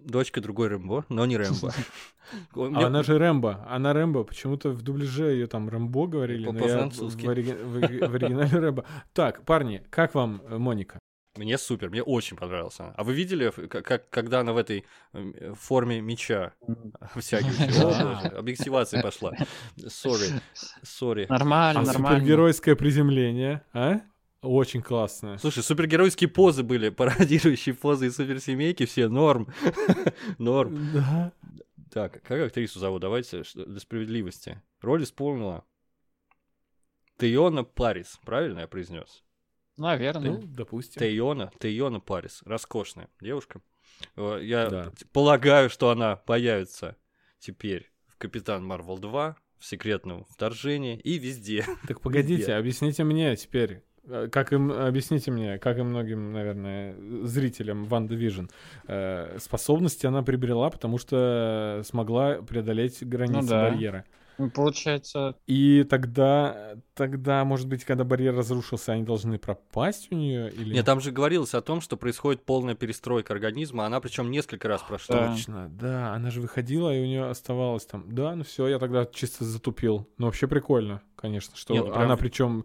[0.00, 1.72] Дочка другой Рэмбо, но не Рэмбо.
[2.54, 3.64] А она же Рэмбо.
[3.70, 4.22] Она Рэмбо.
[4.22, 6.46] Почему-то в дубляже ее там Рэмбо говорили.
[6.46, 7.24] По-французски.
[7.24, 8.84] В, ори- в ори- в оригинале Рэмбо.
[9.14, 10.98] Так, парни, как вам э, Моника?
[11.38, 12.84] Мне супер, мне очень понравился.
[12.84, 12.94] она.
[12.98, 14.84] А вы видели, как, как- когда она в этой
[15.14, 16.52] э, форме меча
[17.14, 18.02] боже,
[18.36, 19.32] объективация пошла.
[19.86, 20.26] Sorry,
[20.82, 21.26] сори.
[21.30, 22.18] Нормально, нормально.
[22.18, 24.00] супергеройское приземление, а?
[24.40, 25.36] Очень классное.
[25.38, 29.48] Слушай, супергеройские позы были, пародирующие позы из суперсемейки, все норм.
[30.38, 30.92] Норм.
[30.92, 31.32] Да.
[31.90, 33.00] Так, как актрису зовут?
[33.02, 34.62] Давайте для справедливости.
[34.80, 35.64] Роль исполнила
[37.18, 39.24] Тейона Парис, правильно я произнес?
[39.76, 40.32] Наверное.
[40.32, 41.00] Ну, допустим.
[41.00, 42.42] Тейона, Тейона Парис.
[42.44, 43.60] Роскошная девушка.
[44.16, 44.92] Э, Я Да.
[45.12, 46.96] полагаю, что она появится
[47.40, 51.64] теперь в Капитан Марвел 2, в секретном вторжении и везде.
[51.88, 52.54] Так погодите, Везде.
[52.54, 53.82] объясните мне теперь,
[54.30, 56.94] как им, объясните мне, как и многим, наверное,
[57.24, 58.50] зрителям Ван Division,
[58.86, 63.70] э, способности она приобрела, потому что смогла преодолеть границы Ну да.
[63.70, 64.04] барьера.
[64.40, 70.52] Ну, Получается, И тогда, тогда, может быть, когда барьер разрушился, они должны пропасть у нее
[70.52, 74.68] или Нет, там же говорилось о том, что происходит полная перестройка организма, она причем несколько
[74.68, 75.16] раз прошла.
[75.16, 75.32] Да.
[75.32, 78.04] Точно, да, она же выходила, и у нее оставалось там.
[78.14, 80.06] Да, ну все, я тогда чисто затупил.
[80.18, 82.64] Ну, вообще прикольно, конечно, что Не, ну прям- она причем.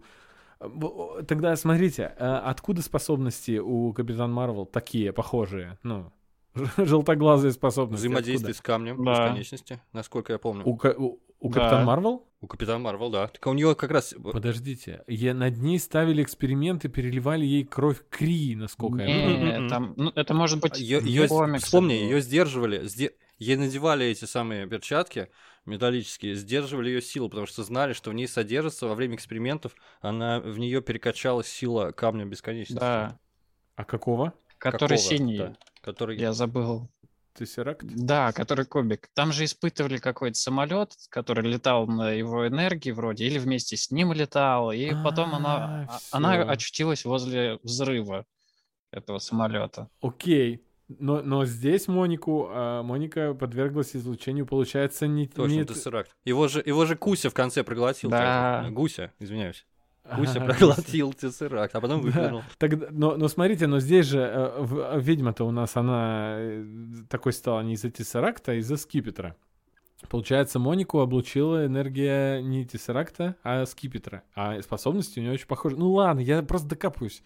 [1.26, 5.78] Тогда смотрите, а откуда способности у Капитан Марвел такие, похожие?
[5.82, 6.12] Ну,
[6.76, 8.00] желтоглазые способности.
[8.06, 8.58] Взаимодействие откуда?
[8.58, 9.12] с камнем Да.
[9.28, 10.64] бесконечности, насколько я помню.
[10.64, 11.60] У, У, у, у Да.
[11.60, 12.24] Капитан Марвел?
[12.46, 13.28] Капитана Марвел, да.
[13.28, 14.14] Так у нее как раз...
[14.22, 19.68] Подождите, я, над ней ставили эксперименты, переливали ей кровь Кри, насколько я помню.
[19.70, 24.66] там, ну, это может быть Ее, комиксах вспомни, ее сдерживали, сде- ей надевали эти самые
[24.66, 25.28] перчатки
[25.66, 30.40] металлические, сдерживали ее силу, потому что знали, что в ней содержится во время экспериментов, она
[30.40, 32.80] в нее перекачалась сила камня бесконечности.
[32.80, 33.18] Да,
[33.76, 34.34] А какого?
[34.58, 35.16] который Какого?
[35.16, 35.38] синий.
[35.38, 36.18] Да, который...
[36.18, 36.88] Я забыл.
[37.34, 37.84] Тессеракт?
[37.84, 39.08] Да, который кубик.
[39.12, 44.12] Там же испытывали какой-то самолет, который летал на его энергии вроде, или вместе с ним
[44.12, 48.24] летал, и потом она, А, она очутилась возле взрыва
[48.92, 49.88] этого самолета.
[50.00, 50.62] Окей.
[50.98, 55.26] Но, но здесь Монику, а, Моника подверглась излучению, получается, не...
[55.26, 55.64] Точно, не...
[55.64, 56.10] Тессеракт.
[56.24, 58.10] Его же, его же Куся в конце проглотил.
[58.10, 58.66] Да.
[58.70, 59.66] Гуся, извиняюсь.
[60.16, 62.06] Гуся Ага, проглотил Тессеракт, а потом Да.
[62.06, 62.42] выплюнул.
[62.58, 66.64] Тогда, но, но смотрите, но здесь же э, ведьма-то у нас, она э,
[67.08, 69.36] такой стала не из-за Тессеракта, а из-за Скипетра.
[70.10, 74.22] Получается, Монику облучила энергия не Тессеракта, а Скипетра.
[74.34, 75.76] А способности у нее очень похожи.
[75.76, 77.22] Ну ладно, я просто докапываюсь.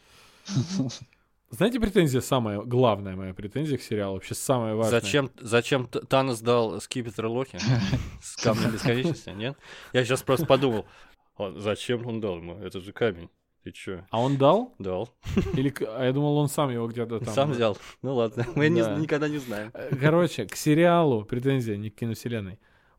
[1.51, 5.01] Знаете, претензия самая главная моя претензия к сериалу, вообще самая важная.
[5.01, 7.59] Зачем, зачем Танос дал скипетр Лохи
[8.23, 9.57] с камнем бесконечности, нет?
[9.95, 10.85] Я сейчас просто подумал,
[11.39, 12.59] «А зачем он дал ему?
[12.59, 13.31] Это же камень.
[13.65, 14.05] Ты чё?
[14.11, 14.75] А он дал?
[14.79, 15.09] Дал.
[15.55, 17.35] Или а я думал, он сам его где-то там.
[17.35, 17.77] Сам взял.
[18.03, 18.97] Ну ладно, мы не- Да.
[18.97, 19.73] никогда не знаем.
[20.01, 22.59] Короче, к сериалу претензия, не к киновселенной.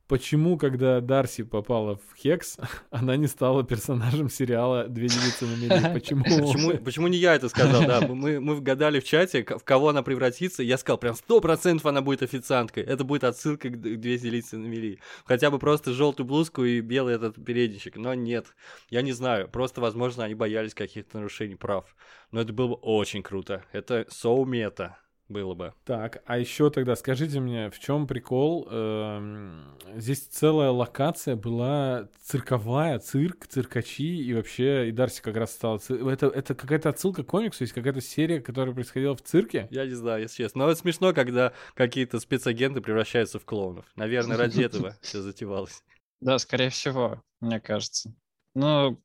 [0.10, 2.58] Почему, когда Дарси попала в Хекс,
[2.90, 5.94] она не стала персонажем сериала «Две девицы на мели»?
[5.94, 6.24] Почему?
[6.24, 8.02] Почему, почему не я это сказал, да?
[8.08, 10.64] Мы, мы вгадали в чате, в кого она превратится.
[10.64, 12.86] Я сказал, прям сто процентов она будет официанткой.
[12.86, 15.00] Это будет отсылка к две зелицы на мели.
[15.26, 17.96] Хотя бы просто желтую блузку и белый этот передничек.
[17.96, 18.48] Но нет,
[18.90, 19.48] я не знаю.
[19.48, 21.86] Просто, возможно, они боялись каких-то нарушений прав.
[22.32, 23.64] Но это было бы очень круто.
[23.74, 24.98] Это соу-мета
[25.30, 25.74] было бы.
[25.86, 28.68] Так, а еще тогда скажите мне, в чем прикол?
[28.70, 35.80] Эм, Здесь целая локация была цирковая, цирк, циркачи, и вообще, и Дарси как раз стала...
[35.90, 39.68] Это, это какая-то отсылка к комиксу, есть какая-то серия, которая происходила в цирке?
[39.72, 40.66] Я не знаю, если честно.
[40.66, 43.86] Но это смешно, когда какие-то спецагенты превращаются в клоунов.
[43.96, 45.84] Наверное, ради этого все затевалось.
[46.22, 48.14] Да, скорее всего, мне кажется.
[48.54, 49.02] Ну,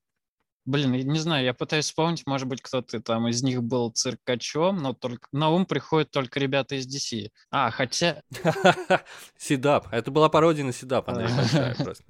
[0.65, 4.83] блин, я не знаю, я пытаюсь вспомнить, может быть, кто-то там из них был циркачом,
[4.83, 7.31] но только на ум приходят только ребята из DC.
[7.51, 8.23] А, хотя
[9.37, 9.89] Сидап.
[9.93, 12.05] Это была пародия на Сидап, она небольшая просто.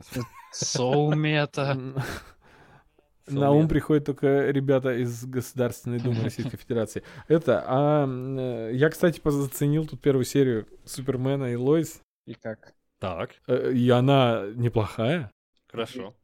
[0.52, 1.78] Соумета.
[3.26, 7.02] На ум приходят только ребята из Государственной Думы Российской Федерации.
[7.26, 12.74] Это, а э, я, кстати, заценил тут первую серию Супермена и Лоис, И как?
[12.98, 15.30] Так, э, и она неплохая.
[15.70, 16.14] хорошо.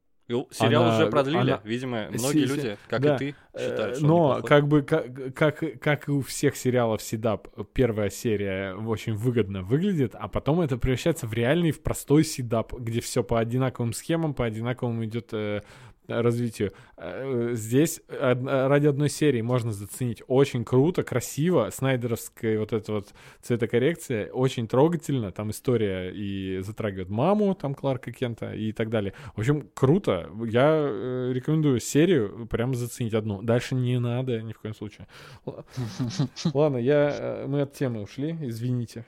[0.50, 3.14] Сериал Она- уже продлили, она- видимо, многие си- люди, как да.
[3.16, 6.56] и ты, Э, считают, что он Но как бы как, как, как и у всех
[6.56, 12.24] сериалов Сидап, первая серия очень выгодно выглядит, а потом это превращается в реальный, в простой
[12.24, 15.62] Сидап, где все по одинаковым схемам, по одинаковому идет э,
[16.10, 16.72] развитию.
[16.96, 23.08] Э, Здесь ради одной серии можно заценить очень круто, красиво, снайдеровская вот эта вот
[23.42, 29.14] цветокоррекция, очень трогательно, там история и затрагивает маму, там Кларка Кента и так далее.
[29.34, 30.30] В общем, круто.
[30.46, 33.42] Я э, рекомендую серию прямо заценить одну.
[33.42, 35.06] Дальше не надо ни в коем случае.
[36.54, 39.04] Ладно, я, э, мы от темы ушли, извините.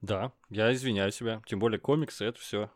[0.00, 1.42] Да, я извиняю себя.
[1.46, 2.70] Тем более комиксы, это все.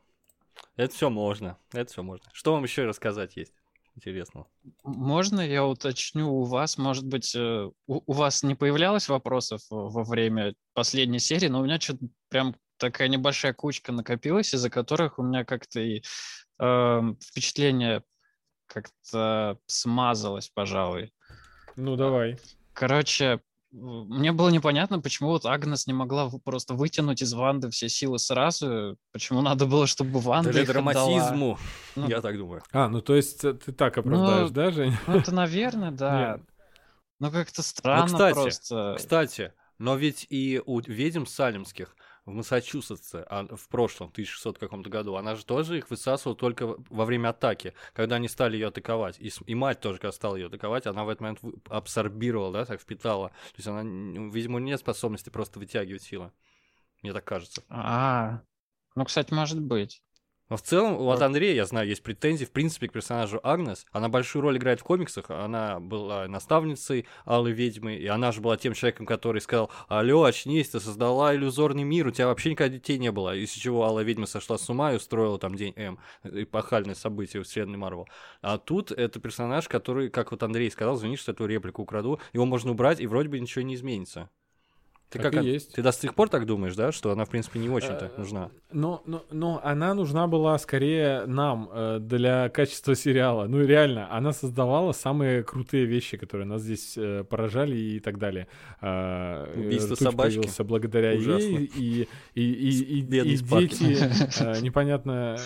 [0.77, 1.59] Это все можно.
[1.73, 2.29] Это все можно.
[2.33, 3.55] Что вам еще рассказать есть?
[3.97, 4.47] Интересно.
[4.83, 10.03] Можно я уточню у вас, может быть, э, у, у вас не появлялось вопросов во
[10.03, 15.23] время последней серии, но у меня что-то прям такая небольшая кучка накопилась, из-за которых у
[15.23, 16.03] меня как-то и
[16.59, 18.03] э, впечатление
[18.67, 21.13] как-то смазалось, пожалуй.
[21.77, 22.39] Ну, давай.
[22.73, 23.41] Короче,
[23.75, 28.97] мне было непонятно, почему вот Агнес не могла просто вытянуть из Ванды все силы сразу.
[29.13, 31.59] Почему надо было, чтобы Ванда Для их драматизму,
[31.97, 32.63] Ну, я так думаю.
[32.73, 34.93] А, ну то есть э, ты так оправдаешь, Ну, да, Жень?
[34.93, 35.01] отдала.
[35.09, 36.37] Ну, это, наверное, да.
[36.37, 36.41] Нет.
[37.19, 38.95] Ну, как-то странно кстати, просто.
[38.97, 41.97] Кстати, но ведь и у ведьм салемских
[42.27, 47.05] в Массачусетсе а, в прошлом, 1600 каком-то году, она же тоже их высасывала только во
[47.05, 49.17] время атаки, когда они стали ее атаковать.
[49.21, 52.81] И, и мать тоже, когда стала ее атаковать, она в этот момент абсорбировала, да, так
[52.81, 53.29] впитала.
[53.29, 56.33] То есть она, н- видимо, нет способности просто вытягивать силы.
[57.03, 57.63] Мне так кажется.
[57.69, 58.41] А,
[58.95, 60.03] ну, кстати, может быть.
[60.51, 61.23] Но в целом, у от Вот.
[61.23, 63.87] Андрея, я знаю, есть претензии, в принципе, к персонажу Агнес.
[63.93, 65.31] Она большую роль играет в комиксах.
[65.31, 70.69] Она была наставницей Алой Ведьмы, и она же была тем человеком, который сказал, алло, очнись,
[70.69, 73.35] ты создала иллюзорный мир, у тебя вообще никогда детей не было.
[73.35, 77.47] Из чего Алла Ведьма сошла с ума и устроила там День М, эпохальное событие в
[77.47, 78.07] вселенной Марвел.
[78.43, 82.45] А тут это персонаж, который, как вот Андрей сказал, извини, что эту реплику украду, его
[82.45, 84.29] можно убрать, и вроде бы ничего не изменится.
[85.15, 85.75] Ты Так как, и есть.
[85.75, 88.51] Ты до сих пор так думаешь, да, что она, в принципе, не очень-то Э, нужна?
[88.73, 93.47] Но, но, но она нужна была скорее нам э, для качества сериала.
[93.47, 98.49] Ну реально, она создавала самые крутые вещи, которые нас здесь э, поражали и так далее.
[98.81, 100.39] А, Убийство Ртуть собачки.
[100.39, 101.47] появился благодаря Ужасно.
[101.47, 105.39] ей, и, и, и, и, и дети, непонятно,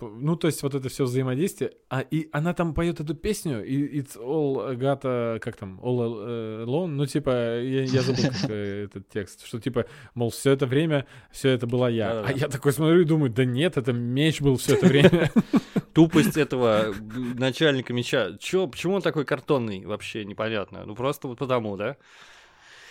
[0.00, 1.72] ну то есть вот это все взаимодействие.
[1.90, 6.86] А и она там поет эту песню, и It's all Agata, как там, all alone,
[6.86, 9.84] ну типа, я, я забыл как, э, этот текст, что типа,
[10.14, 12.08] мол, все это время, все это была я.
[12.08, 12.28] Да-да-да.
[12.28, 15.30] А я такой смотрю и думаю, да нет, это меч был все это время.
[15.92, 16.94] тупость этого
[17.34, 18.36] начальника меча.
[18.38, 20.84] Чё, почему он такой картонный, вообще непонятно.
[20.86, 21.96] Ну просто вот потому, да?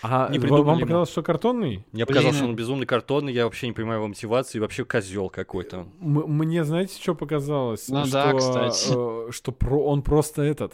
[0.04, 1.86] А Не вам- показалось, что картонный?
[1.92, 5.88] Мне показалось, что он безумно картонный, я вообще не понимаю его мотивации, вообще козел какой-то.
[6.02, 7.88] М- Мне, знаете, что показалось?
[7.88, 8.90] Ну что, да, кстати.
[9.28, 10.74] э, Что про, он просто этот...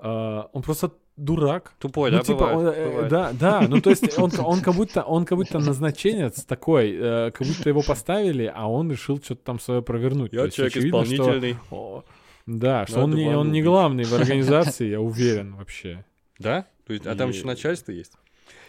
[0.00, 1.72] э, Он просто дурак.
[1.78, 3.08] Тупой, ну, да, типа, бывает, он, э, бывает.
[3.10, 7.30] да, да, ну, то есть он, он как будто, он как будто назначенец такой, э,
[7.32, 10.30] как будто его поставили, а он решил что-то там свое провернуть.
[10.30, 11.56] То Я есть человек очевидно, что- исполнительный.
[11.70, 12.04] О,
[12.46, 16.04] да, что он не, он не главный в организации, я уверен вообще.
[16.38, 16.66] Да?
[16.86, 18.12] То есть, а там еще начальство есть?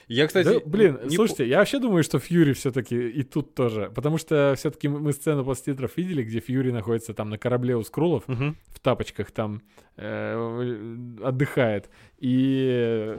[0.10, 3.92] Я, кстати, Да, блин, не слушайте, я вообще думаю, что Фьюри все-таки и тут тоже,
[3.96, 7.84] потому что все-таки мы сцену после титров видели, где Фьюри находится там на корабле у
[7.84, 8.58] скрулов Мгм.
[8.68, 9.62] в тапочках там
[9.98, 13.16] э, отдыхает и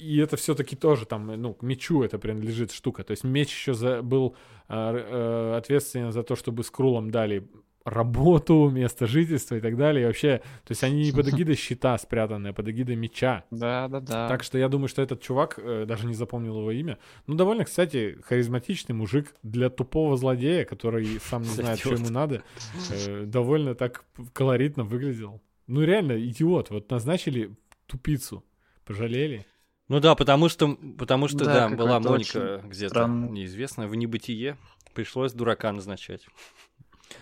[0.00, 3.02] и это все-таки тоже там, ну, к мечу это принадлежит штука.
[3.02, 4.36] То есть меч еще за, был
[4.68, 7.48] э, э, ответственен за то, чтобы скрулам дали
[7.88, 10.04] работу, место жительства и так далее.
[10.04, 13.44] И вообще, то есть они не под эгидой щита спрятаны, а под эгидой меча.
[13.50, 14.28] Да, да, да.
[14.28, 17.64] Так что я думаю, что этот чувак, э, даже не запомнил его имя, ну, довольно,
[17.64, 22.42] кстати, харизматичный мужик для тупого злодея, который сам не знает, что ему надо,
[22.90, 25.40] э, довольно так колоритно выглядел.
[25.66, 26.70] Ну, реально, идиот.
[26.70, 28.44] Вот назначили тупицу.
[28.84, 29.44] Пожалели.
[29.88, 33.30] Ну да, потому что, потому что, Да, да, была Моника где-то странный.
[33.30, 34.56] неизвестная в небытие.
[34.94, 36.26] Пришлось дурака назначать.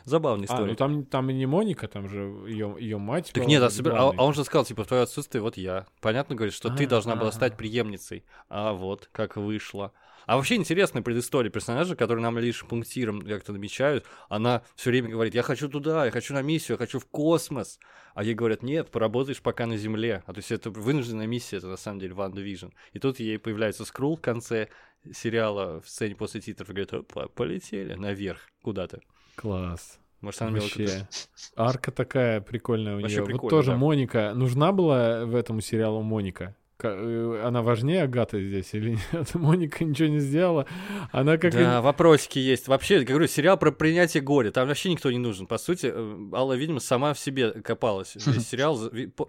[0.07, 0.71] Забавная А, история.
[0.71, 3.33] ну там, там и не Моника, там же ее, ее мать.
[3.35, 5.87] Так нет, а, собер- а- а он же сказал, типа, в твое отсутствие вот я.
[6.01, 7.37] Понятно, говорит, что ты А, должна была ага.
[7.37, 8.25] стать преемницей.
[8.49, 9.93] А вот, как вышло.
[10.27, 14.07] А вообще интересная предыстория персонажа, который нам лишь пунктиром как-то намечают.
[14.29, 17.79] Она все время говорит, я хочу туда, я хочу на миссию, я хочу в космос.
[18.15, 20.23] А ей говорят, нет, поработаешь пока на Земле.
[20.27, 22.73] А то есть это вынужденная миссия, это на самом деле Ван Division.
[22.93, 24.69] И тут ей появляется скрул в конце
[25.13, 29.01] сериала в сцене после титров и говорит, «Опа, полетели наверх куда-то.
[29.37, 29.99] Класс.
[30.21, 31.07] Может, она Вообще.
[31.55, 33.37] Арка такая прикольная у Вообще нее.
[33.39, 33.77] Вот тоже.
[33.77, 34.33] Моника.
[34.35, 36.57] Нужна была в этом сериалу Моника?
[36.83, 39.35] Э, Она важнее Агаты здесь или нет?
[39.35, 40.67] Моника ничего не сделала.
[41.13, 41.55] Она как...
[41.55, 42.69] и- Да, вопросики есть.
[42.69, 44.51] Вообще, я говорю, сериал про принятие горя.
[44.51, 45.47] Там вообще никто не нужен.
[45.47, 48.15] По сути, э, Алла, видимо, сама в себе копалась.
[48.27, 48.79] Весь сериал,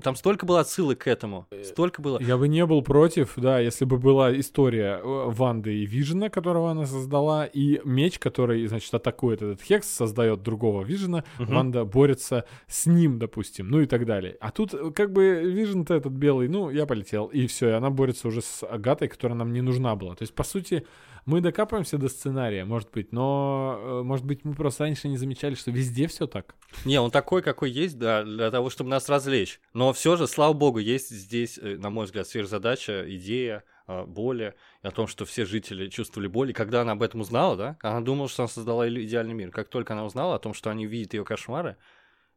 [0.01, 1.47] там столько было отсылок к этому.
[1.63, 2.19] Столько было.
[2.21, 6.71] Я бы не был против, да, если бы была история э, Ванды и Вижена, которого
[6.71, 11.55] она создала, и меч, который, значит, атакует этот Хекс, создает другого Вижена, Мгм.
[11.55, 14.37] Ванда борется с ним, допустим, ну и так далее.
[14.39, 17.29] А тут э, как бы Вижен-то этот белый, ну, я полетел.
[17.37, 20.15] И все, и она борется уже с Агатой, которая нам не нужна была.
[20.15, 20.87] То есть, по сути,
[21.25, 25.53] мы докапываемся до сценария, может быть, но, э, может быть, мы просто раньше не замечали,
[25.53, 26.55] что везде все так.
[26.83, 29.59] Не, он такой, какой есть, да, для того, чтобы нас развлечь.
[29.73, 34.53] Но все же, слава богу, есть здесь, э, на мой взгляд, сверхзадача, идея, а, боли,
[34.81, 36.49] о том, что все жители чувствовали боль.
[36.49, 39.49] И когда она об этом узнала, да, она думала, что она создала идеальный мир.
[39.51, 41.77] Как только она узнала о том, что они видят ее кошмары,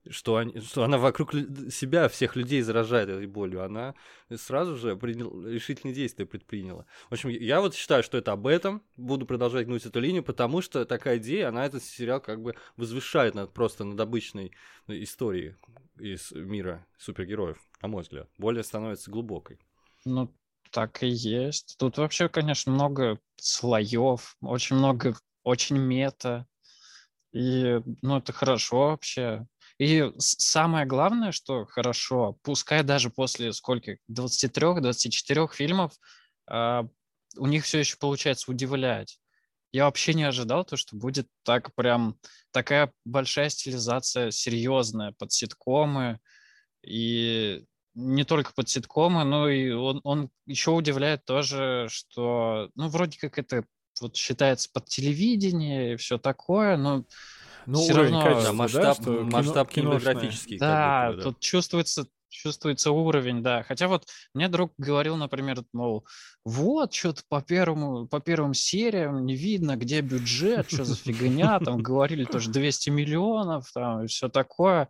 [0.09, 1.33] что, они, что она вокруг
[1.71, 3.95] себя всех людей заражает этой болью, она
[4.35, 6.87] сразу же принял, решительные действия предприняла.
[7.09, 10.63] В общем, я вот считаю, что это об этом, буду продолжать гнуть эту линию, потому
[10.63, 14.53] что такая идея, она этот сериал как бы возвышает над, просто над обычной
[14.87, 15.57] историей
[15.99, 18.29] из мира супергероев, на мой взгляд.
[18.39, 19.59] Более становится глубокой.
[20.05, 20.35] Ну,
[20.71, 21.77] так и есть.
[21.79, 26.47] Тут вообще, конечно, много слоев, очень много, очень мета.
[27.33, 29.47] И, ну, это хорошо вообще.
[29.81, 35.95] И самое главное, что хорошо, пускай даже после сколько, 23-24 фильмов,
[36.51, 36.83] э,
[37.39, 39.18] у них все еще получается удивлять.
[39.72, 42.18] Я вообще не ожидал то, что будет так прям
[42.51, 46.20] такая большая стилизация, серьезная, под ситкомы.
[46.83, 47.64] И
[47.95, 53.39] не только под ситкомы, но и он, он еще удивляет тоже, что, ну, вроде как
[53.39, 53.64] это
[54.03, 57.07] вот считается под телевидение и все такое, но
[57.67, 60.59] ну, все равно качества, масштаб, да, масштаб кино, кинематографический.
[60.59, 63.63] Да, будто, да, тут чувствуется чувствуется уровень, да.
[63.65, 66.07] Хотя вот мне друг говорил, например, мол,
[66.45, 71.83] вот, что-то по первому, по первым сериям не видно, где бюджет, что за фигня, там
[71.83, 74.89] говорили тоже 200 миллионов, там, и все такое.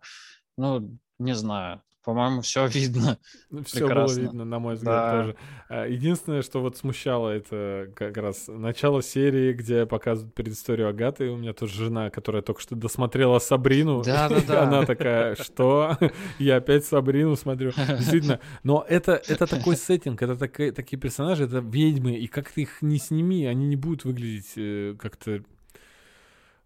[0.57, 1.81] Ну, не знаю.
[2.03, 3.19] По-моему, все видно.
[3.65, 5.21] Все было видно, на мой взгляд, да.
[5.21, 5.35] тоже.
[5.69, 11.29] А, единственное, что вот смущало, это как раз начало серии, где показывают предысторию Агаты.
[11.29, 14.01] У меня тоже жена, которая только что досмотрела Сабрину.
[14.03, 14.63] Да, да, да.
[14.67, 15.95] Она такая, что?
[16.39, 17.71] Я опять Сабрину смотрю.
[17.71, 18.39] Действительно.
[18.63, 22.81] Но это, это такой сеттинг, это такие, такие персонажи, это ведьмы, и как ты их
[22.81, 25.43] не сними, они не будут выглядеть э, как-то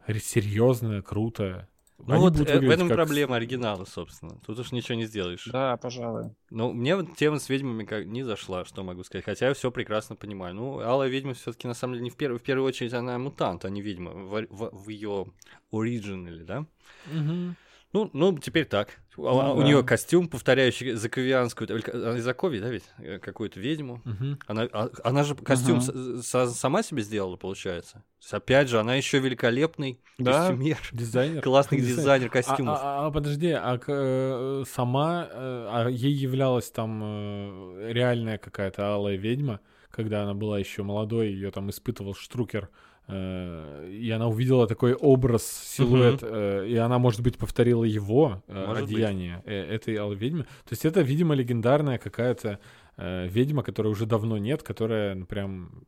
[0.07, 1.67] серьезно, круто.
[1.98, 2.98] Ну вот э, в этом как...
[2.98, 4.38] проблема оригинала, собственно.
[4.46, 5.48] Тут уж ничего не сделаешь.
[5.52, 6.36] Да, пожалуй.
[6.50, 9.26] Ну, мне вот тема с ведьмами как не зашла, что могу сказать.
[9.26, 10.54] Хотя я все прекрасно понимаю.
[10.56, 13.66] Ну, Алая ведьма все-таки на самом деле не в, первую, в первую очередь она мутант,
[13.66, 14.12] а не ведьма.
[14.12, 15.28] В, в, в ее
[15.72, 16.66] оригинале, да?
[17.12, 17.56] Угу.
[17.96, 18.89] Ну, ну, теперь так.
[19.16, 19.64] Ну, у да.
[19.64, 22.84] нее костюм, повторяющий заковианскую, она из Заковья, да, ведь?
[22.98, 24.02] Э, какую-то ведьму.
[24.04, 24.38] Угу.
[24.48, 26.22] Она, а, она же костюм угу.
[26.22, 27.93] с, сама себе сделала, получается.
[27.93, 30.50] То есть, опять же, она еще великолепный да?
[30.50, 30.78] костюмер.
[30.91, 31.41] Дизайнер.
[31.43, 32.80] Классный дизайнер, дизайнер костюмов.
[32.82, 39.16] А, а, а подожди, а э, сама, э, а ей являлась там реальная какая-то алая
[39.16, 42.70] ведьма, когда она была еще молодой, ее там испытывал Штрукер
[43.08, 46.36] и она увидела такой образ, силуэт, угу.
[46.64, 49.53] и она, может быть, повторила его э, может одеяние быть.
[49.53, 50.43] этой алой ведьмы.
[50.43, 52.60] То есть это, видимо, легендарная какая-то
[52.97, 55.86] ведьма, которой уже давно нет, которая ну, прям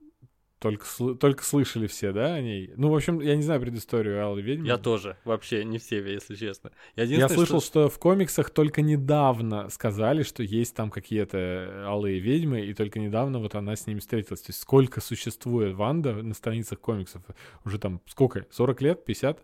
[0.59, 0.85] только,
[1.19, 2.71] только слышали все, да, о ней?
[2.75, 4.65] Ну, в общем, я не знаю предысторию Аллы Ведьмы.
[4.65, 6.71] Я тоже, вообще не все, если честно.
[6.95, 7.87] Я, я слышал, что...
[7.87, 13.39] что в комиксах только недавно сказали, что есть там какие-то Алые Ведьмы, и только недавно
[13.39, 14.41] вот она с ними встретилась.
[14.41, 17.21] То есть сколько существует Ванда на страницах комиксов?
[17.63, 18.47] Уже там сколько?
[18.49, 19.05] 40 лет?
[19.05, 19.43] 50?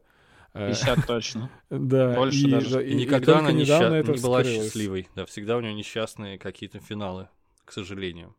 [0.54, 1.50] 50 точно.
[1.70, 2.16] Да.
[2.16, 2.86] Больше и, даже.
[2.88, 4.08] И, и никогда она несчаст...
[4.08, 5.08] не была счастливой.
[5.16, 7.30] Да, всегда у нее несчастные какие-то финалы,
[7.66, 8.36] к сожалению.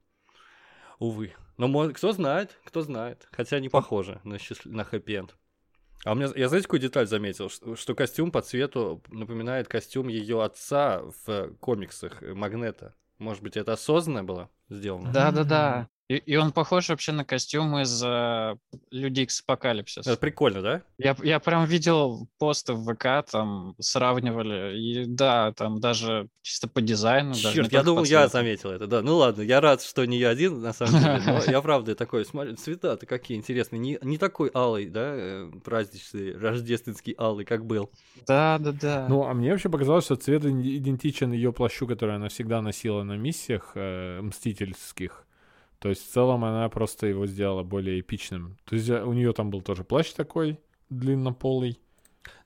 [0.99, 1.33] Увы.
[1.57, 3.29] Но может, кто знает, кто знает.
[3.33, 4.65] Хотя не похоже на, счаст...
[4.65, 5.37] на хэппи-энд.
[6.05, 7.49] А у меня, я знаете, какую деталь заметил?
[7.49, 12.95] Что, что костюм по цвету напоминает костюм ее отца в комиксах Магнета.
[13.19, 15.13] Может быть, это осознанно было сделано?
[15.13, 15.89] Да-да-да.
[16.09, 18.59] И, и он похож вообще на костюм из uh,
[18.91, 20.07] Люди Икс Апокалипсис.
[20.07, 20.83] Это прикольно, да?
[20.99, 24.79] Я, я прям видел посты в ВК, там сравнивали.
[24.79, 27.35] И да, там даже чисто по дизайну.
[27.35, 29.01] Черт, я думал, я заметил это, да.
[29.01, 31.23] Ну ладно, я рад, что не я один, на самом деле.
[31.27, 33.79] Но я правда такой, смотри, цвета-то какие интересные.
[33.79, 37.91] Не, не такой алый, да, э, праздничный, рождественский алый, как был.
[38.27, 39.07] Да, да, да.
[39.09, 43.17] Ну, а мне вообще показалось, что цвет идентичен ее плащу, который она всегда носила на
[43.17, 45.24] миссиях э, мстительских.
[45.85, 48.57] То есть в целом она просто его сделала более эпичным.
[48.65, 50.59] То есть у нее там был тоже плащ такой
[50.89, 51.79] длиннополый.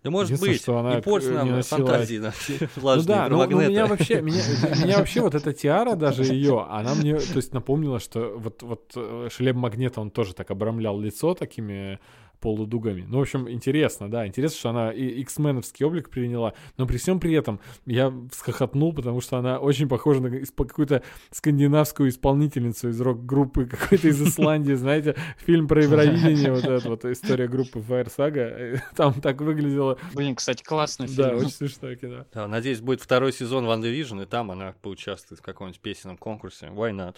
[0.02, 1.86] Да может быть, что она не порть нам не носила...
[1.86, 4.42] фантазии наши Ну да, но, но меня вообще, меня,
[4.82, 8.90] меня вообще вот эта тиара даже ее, она мне, то есть напомнила, что вот, вот
[8.96, 12.00] э, шлем магнита, он тоже так обрамлял лицо такими
[12.40, 13.04] полудугами.
[13.06, 17.20] Ну, в общем, интересно, да, интересно, что она и X-меновский облик приняла, но при всем
[17.20, 23.66] при этом я всхохотнул, потому что она очень похожа на какую-то скандинавскую исполнительницу из рок-группы
[23.66, 29.14] какой-то из Исландии, знаете, фильм про Евровидение, вот эта вот история группы Fire Saga, там
[29.20, 29.98] так выглядело.
[30.14, 31.16] Блин, кстати, классный фильм.
[31.16, 32.26] Да, очень смешное кино.
[32.32, 36.66] Да, надеюсь, будет второй сезон Ван Division, и там она поучаствует в каком-нибудь песенном конкурсе.
[36.66, 37.16] Why not?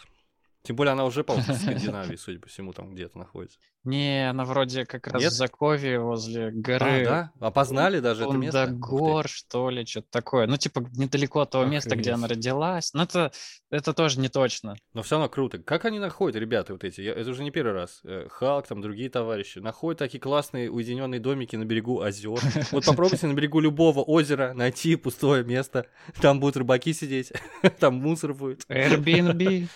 [0.62, 3.58] Тем более она уже, по-моему, в Скандинавии, судя по всему, там где-то находится.
[3.82, 5.32] Не, она вроде как раз Нет?
[5.32, 7.06] в Закове возле горы.
[7.06, 7.46] А, да?
[7.46, 8.66] Опознали даже это место?
[8.66, 10.46] Гор, что ли, что-то такое.
[10.46, 12.44] Ну, типа, недалеко от того места, где она Охренеть.
[12.44, 12.92] родилась.
[12.92, 13.32] Но это,
[13.70, 14.76] это тоже не точно.
[14.92, 15.58] Но все равно круто.
[15.60, 17.00] Как они находят, ребята, вот эти?
[17.00, 18.00] Я- это уже не первый раз.
[18.04, 19.60] Э, Халк, там другие товарищи.
[19.60, 22.38] Находят такие классные уединенные домики на берегу озер.
[22.72, 25.86] Вот попробуйте на берегу любого озера найти пустое место.
[26.20, 27.32] Там будут рыбаки сидеть,
[27.80, 28.66] там мусор будет.
[28.68, 29.68] Airbnb,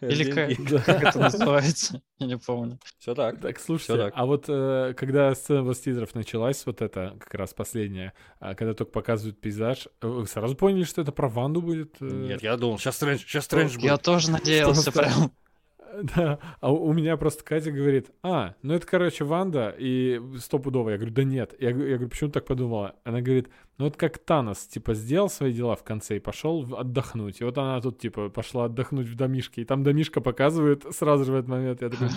[0.00, 0.30] или
[0.86, 2.02] как, это называется?
[2.18, 2.78] Я не помню.
[2.98, 3.40] Все так.
[3.40, 4.12] Так, слушайте, так.
[4.16, 8.92] а вот э, когда сцена титров началась, вот это как раз последняя, а, когда только
[8.92, 11.96] показывают пейзаж, э, вы сразу поняли, что это про Ванду будет?
[12.00, 12.04] э?
[12.06, 14.02] Нет, я думал, сейчас Стрэндж, сейчас Стрэндж Я будет.
[14.02, 15.32] тоже надеялся прям.
[16.16, 20.90] Да, а у меня просто Катя говорит, а, ну это, короче, Ванда, и стопудово.
[20.90, 21.54] Я говорю, да нет.
[21.58, 22.96] Я, я говорю, почему так подумала?
[23.04, 27.40] Она говорит, ну это как Танос, типа, сделал свои дела в конце и пошел отдохнуть.
[27.40, 29.62] И вот она тут, типа, пошла отдохнуть в домишке.
[29.62, 31.82] И там домишка показывает сразу же в этот момент.
[31.82, 32.08] Я такой.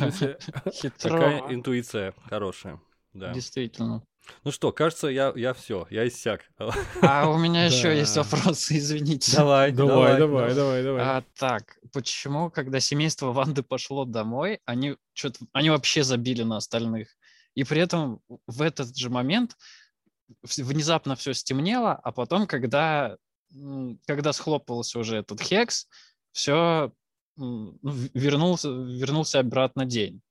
[0.98, 2.80] Такая интуиция хорошая.
[3.14, 3.34] Да.
[3.34, 4.04] Действительно.
[4.44, 6.42] Ну что, кажется, я, я все, я иссяк.
[7.02, 9.36] А у меня еще есть вопросы, извините.
[9.36, 11.02] Давай, Давай, давай, давай, давай.
[11.04, 17.10] А, так, почему, когда семейство Ванды пошло домой, они что-то, они вообще забили на остальных?
[17.56, 19.58] И при этом в этот же момент
[20.44, 23.18] внезапно все стемнело, а потом, когда,
[24.08, 25.88] когда схлопывался уже этот хекс,
[26.32, 26.92] все
[27.38, 30.22] вернулся, вернулся обратно день.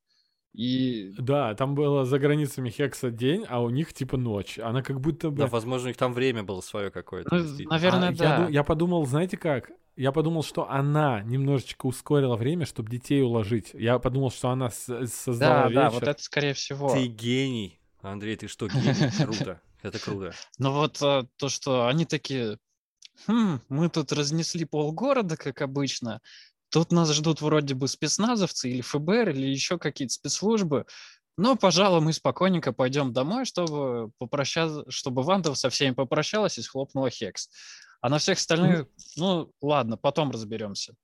[0.52, 4.58] И Да, там было за границами Хекса день, а у них типа ночь.
[4.58, 5.38] Она как будто бы...
[5.38, 7.34] Да, возможно, у них там время было свое какое-то.
[7.34, 8.44] Ну, наверное, А, я, да.
[8.46, 9.70] ду- я подумал, знаете как?
[9.96, 13.70] Я подумал, что она немножечко ускорила время, чтобы детей уложить.
[13.74, 15.74] Я подумал, что она создала да, вечер.
[15.82, 16.92] да, вот это скорее всего.
[16.92, 17.78] Ты гений.
[18.00, 19.10] Андрей, ты что, гений?
[19.24, 19.60] Круто.
[19.82, 20.32] Это круто.
[20.58, 22.58] Но вот а, то, что они такие,
[23.26, 26.20] «Хм, мы тут разнесли полгорода, как обычно,
[26.70, 30.86] тут нас ждут вроде бы спецназовцы или ФБР, или еще какие-то спецслужбы,
[31.36, 37.08] но, пожалуй, мы спокойненько пойдем домой, чтобы попрощаться, чтобы Ванда со всеми попрощалась и схлопнула
[37.08, 37.48] Хекс.
[38.02, 40.94] А на всех остальных, ну, ладно, потом разберемся.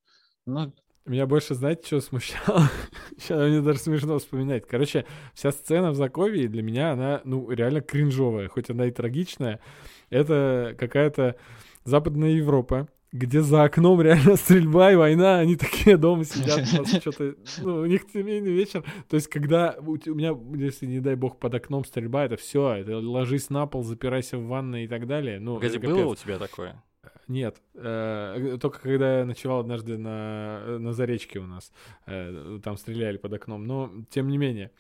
[0.45, 0.75] Ну,
[1.07, 2.69] Меня больше, знаете, что смущало?
[3.19, 4.67] Сейчас мне даже смешно вспоминать.
[4.67, 9.61] Короче, вся сцена в Закове для меня, она, ну, реально кринжовая, хоть она и трагичная.
[10.11, 11.37] Это какая-то
[11.85, 17.35] Западная Европа, где за окном реально стрельба и война, они такие дома сидят, просто что-то,
[17.63, 18.85] ну, у них семейный вечер.
[19.09, 22.99] То есть, когда у меня, если, не дай бог, под окном стрельба, это все, это
[22.99, 25.41] ложись на пол, запирайся в ванной и так далее.
[25.41, 26.83] Ну, Погоди, было у тебя такое?
[27.29, 31.73] Нет, э, только когда я ночевал однажды на, на Заречке у нас,
[32.07, 34.71] э, там стреляли под окном, но тем не менее.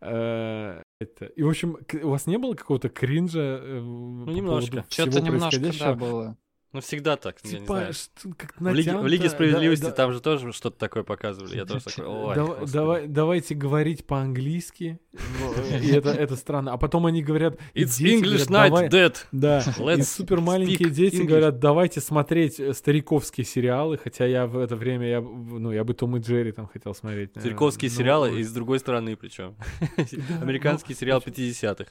[0.00, 1.26] э, это...
[1.26, 4.84] И, в общем, у вас не было какого-то кринжа э, по немножко.
[4.88, 6.36] что-то немножко, да, было.
[6.76, 7.88] Ну, всегда так, Типа,
[8.36, 9.92] как В Лиге, в Лиге справедливости да.
[9.92, 11.56] там же тоже что-то такое показывали.
[11.56, 12.72] Я тоже такой, ой, господи».
[12.72, 15.00] давай- давайте говорить по-английски.
[15.82, 16.74] И это, это странно.
[16.74, 17.58] А потом они говорят...
[17.74, 19.16] It's English night, dead.
[19.32, 19.64] Да,
[19.96, 25.08] и супер маленькие дети говорят, давайте смотреть э, стариковские сериалы, хотя я в это время,
[25.08, 27.30] я, ну, я бы Том и Джерри там хотел смотреть.
[27.38, 29.56] Стариковские Ну, сериалы и с другой стороны причем.
[30.42, 31.90] Американский сериал 50-х.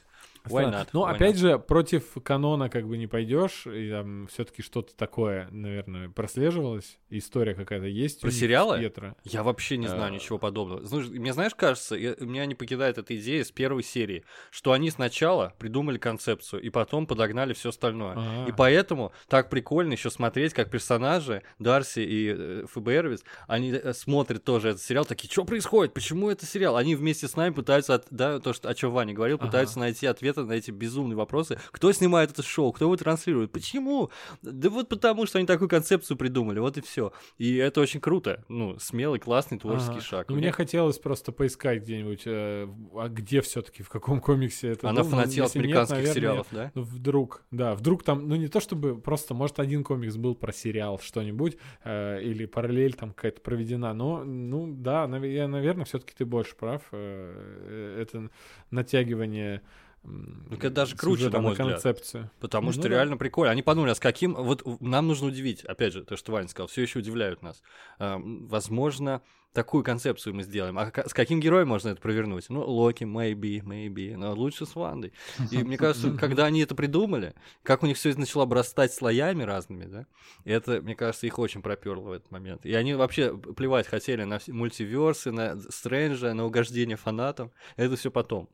[0.50, 0.88] Why not?
[0.92, 1.38] Ну, Why опять not?
[1.38, 7.54] же, против канона как бы не пойдешь, и там все-таки что-то такое, наверное, прослеживалось, история
[7.54, 8.20] какая-то есть.
[8.20, 8.78] Про сериалы?
[8.78, 9.14] Пьетро.
[9.24, 10.10] Я вообще не знаю А.
[10.10, 10.84] ничего подобного.
[10.84, 14.90] Знаешь, мне, знаешь, кажется, я- меня не покидает эта идея с первой серии, что они
[14.90, 18.14] сначала придумали концепцию и потом подогнали все остальное.
[18.16, 18.46] А.
[18.48, 24.44] И поэтому так прикольно еще смотреть, как персонажи Дарси и э, ФБРовец, они э, смотрят
[24.44, 26.76] тоже этот сериал, такие, что происходит, почему это сериал?
[26.76, 30.06] Они вместе с нами пытаются, от- да, то, что, о чем Ваня говорил, пытаются найти
[30.36, 31.58] ответы на эти безумные вопросы.
[31.70, 34.10] Кто снимает это шоу, кто его транслирует, почему?
[34.42, 37.12] Да вот потому, что они такую концепцию придумали, вот и все.
[37.38, 40.00] И это очень круто, ну, смелый, классный творческий Ага.
[40.00, 40.28] шаг.
[40.28, 45.02] Ну, Мне- хотелось просто поискать где-нибудь, э, а где все-таки, в каком комиксе это Она.
[45.02, 46.70] Ну, фанатела от если нет, американских наверное, сериалов, да?
[46.74, 50.52] Ну, вдруг, да, вдруг там, ну не то чтобы просто, может, один комикс был про
[50.52, 56.24] сериал что-нибудь, э, или параллель там какая-то проведена, но, ну, да, я, наверное, все-таки ты
[56.24, 56.82] больше прав.
[56.92, 58.30] э, э, это
[58.70, 59.62] натягивание
[60.06, 61.82] Ну, это даже круче, на мой и взгляд.
[61.82, 62.30] концепцию.
[62.38, 62.88] Потому Ну что да.
[62.90, 63.50] реально прикольно.
[63.50, 64.34] Они подумали, а с каким...
[64.34, 65.64] Вот нам нужно удивить.
[65.64, 67.60] Опять же, то, что Ваня сказал, все еще удивляют нас.
[67.98, 70.78] А, возможно, такую концепцию мы сделаем.
[70.78, 72.50] А с каким героем можно это провернуть?
[72.50, 74.16] Ну, Локи, maybe, maybe.
[74.16, 75.12] Но лучше с Вандой.
[75.50, 77.34] И мне кажется, когда они это придумали,
[77.64, 80.06] как у них все это начало обрастать слоями разными, да,
[80.44, 82.64] это, мне кажется, их очень проперло в этот момент.
[82.64, 87.50] И они вообще плевать хотели на мультиверсы, на Стрэнджа, на угождение фанатам.
[87.76, 88.48] Это все потом.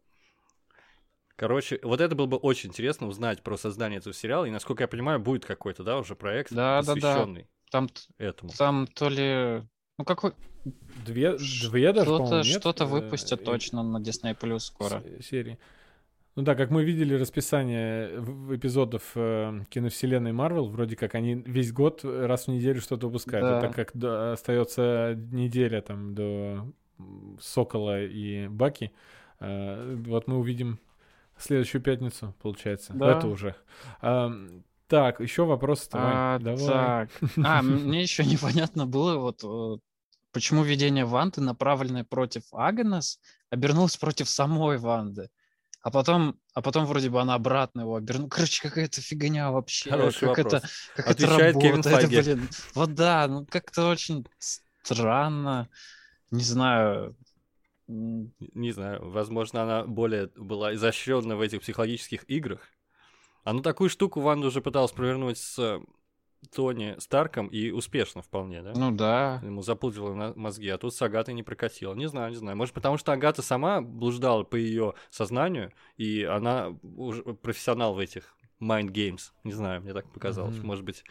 [1.37, 4.45] Короче, вот это было бы очень интересно узнать про создание этого сериала.
[4.45, 7.01] И, насколько я понимаю, будет какой-то, да, уже проект, Да, да, да.
[7.01, 8.53] посвященный Там, этому.
[8.57, 9.63] там то ли...
[9.99, 10.33] Ну, какой...
[11.05, 11.37] Две,
[11.71, 15.03] две даже, Что-то что-то э, выпустят и- точно на Disney Plus скоро.
[15.21, 15.59] с- серии.
[16.37, 18.09] Ну да, как мы видели расписание
[18.55, 23.45] эпизодов э, киновселенной Марвел, вроде как они весь год э, раз в неделю что-то выпускают.
[23.45, 23.59] Да.
[23.59, 26.73] А так как до- остается неделя там до
[27.41, 28.93] Сокола и Баки,
[29.41, 30.79] э, вот мы увидим
[31.43, 32.93] следующую пятницу, получается.
[32.95, 33.19] Да.
[33.19, 33.55] Это уже.
[34.01, 35.89] Ам, так, еще вопрос.
[35.93, 36.67] А, Давай.
[36.67, 37.11] так.
[37.45, 39.81] А, мне еще непонятно было, вот э,
[40.33, 43.19] почему видение Ванды, направленное против Агнес,
[43.51, 45.31] обернулось против самой Ванды.
[45.83, 48.29] А потом, а потом вроде бы она обратно его обернула.
[48.29, 49.91] Короче, какая-то фигня вообще.
[49.91, 50.55] Хороший как вопрос.
[50.55, 52.21] это, как это Отвечает Кевин работает, Файги.
[52.21, 52.49] блин.
[52.75, 54.27] Вот да, ну как-то очень
[54.83, 55.69] странно.
[56.31, 57.17] Не знаю.
[57.93, 62.61] Не знаю, возможно, она более была изощренна в этих психологических играх.
[63.45, 65.81] Она такую штуку Ванда уже пыталась провернуть с э,
[66.55, 68.73] Тони Старком и успешно вполне, да?
[68.75, 69.41] Ну да.
[69.43, 71.95] Ему запудрила на- мозги, а тут с Агатой не прокатило.
[71.95, 72.57] Не знаю, не знаю.
[72.57, 78.35] Может, потому что Агата сама блуждала по ее сознанию, и она уже профессионал в этих
[78.61, 79.33] mind games.
[79.45, 80.57] Не знаю, мне так показалось.
[80.57, 80.67] Мгм.
[80.69, 81.05] Может быть.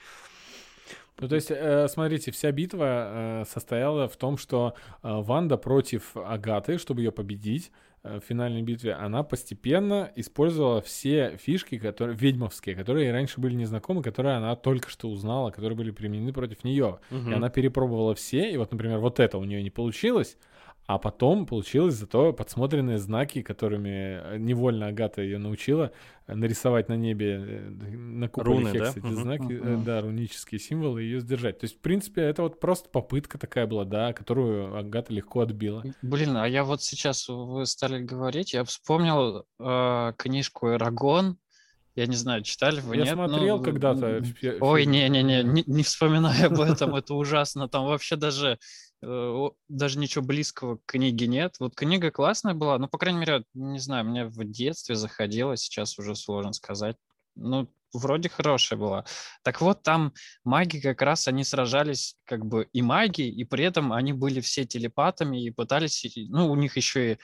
[1.19, 6.15] Ну, то есть, э, смотрите, вся битва э, состояла в том, что э, Ванда против
[6.17, 7.71] Агаты, чтобы ее победить
[8.03, 14.37] в финальной битве, она постепенно использовала все фишки, которые ведьмовские, которые раньше были незнакомы, которые
[14.37, 16.97] она только что узнала, которые были применены против нее.
[17.11, 17.35] И Мгм.
[17.35, 20.39] она перепробовала все, и вот, например, вот это у нее не получилось,
[20.87, 25.91] а потом получилось зато подсмотренные знаки, которыми э, невольно Агата ее научила
[26.27, 28.99] э, нарисовать на небе э, на куполе Руны, Хекс да?
[28.99, 29.15] эти Мгм.
[29.15, 29.83] знаки, Мгм.
[29.83, 31.59] да, рунические символы, и ее сдержать.
[31.59, 35.83] То есть, в принципе, это вот просто попытка такая была, да, которую Агата легко отбила.
[36.01, 41.37] Блин, а я вот сейчас вы стали говорить, я вспомнил э, книжку «Эрагон».
[41.93, 43.17] Я не знаю, читали вы, Я нет?
[43.17, 44.05] Ну, смотрел когда-то.
[44.05, 47.67] м, фи- Ой, не-не-не, не, не вспоминай об этом, это ужасно.
[47.67, 48.59] Там вообще даже,
[49.01, 51.55] даже ничего близкого к книге нет.
[51.59, 55.97] Вот книга классная была, ну, по крайней мере, не знаю, мне в детстве заходила, сейчас
[55.97, 56.97] уже сложно сказать.
[57.35, 59.05] Ну, вроде хорошая была.
[59.43, 63.91] Так вот, там маги как раз, они сражались как бы и маги, и при этом
[63.93, 67.17] они были все телепатами и пытались, ну, у них еще и,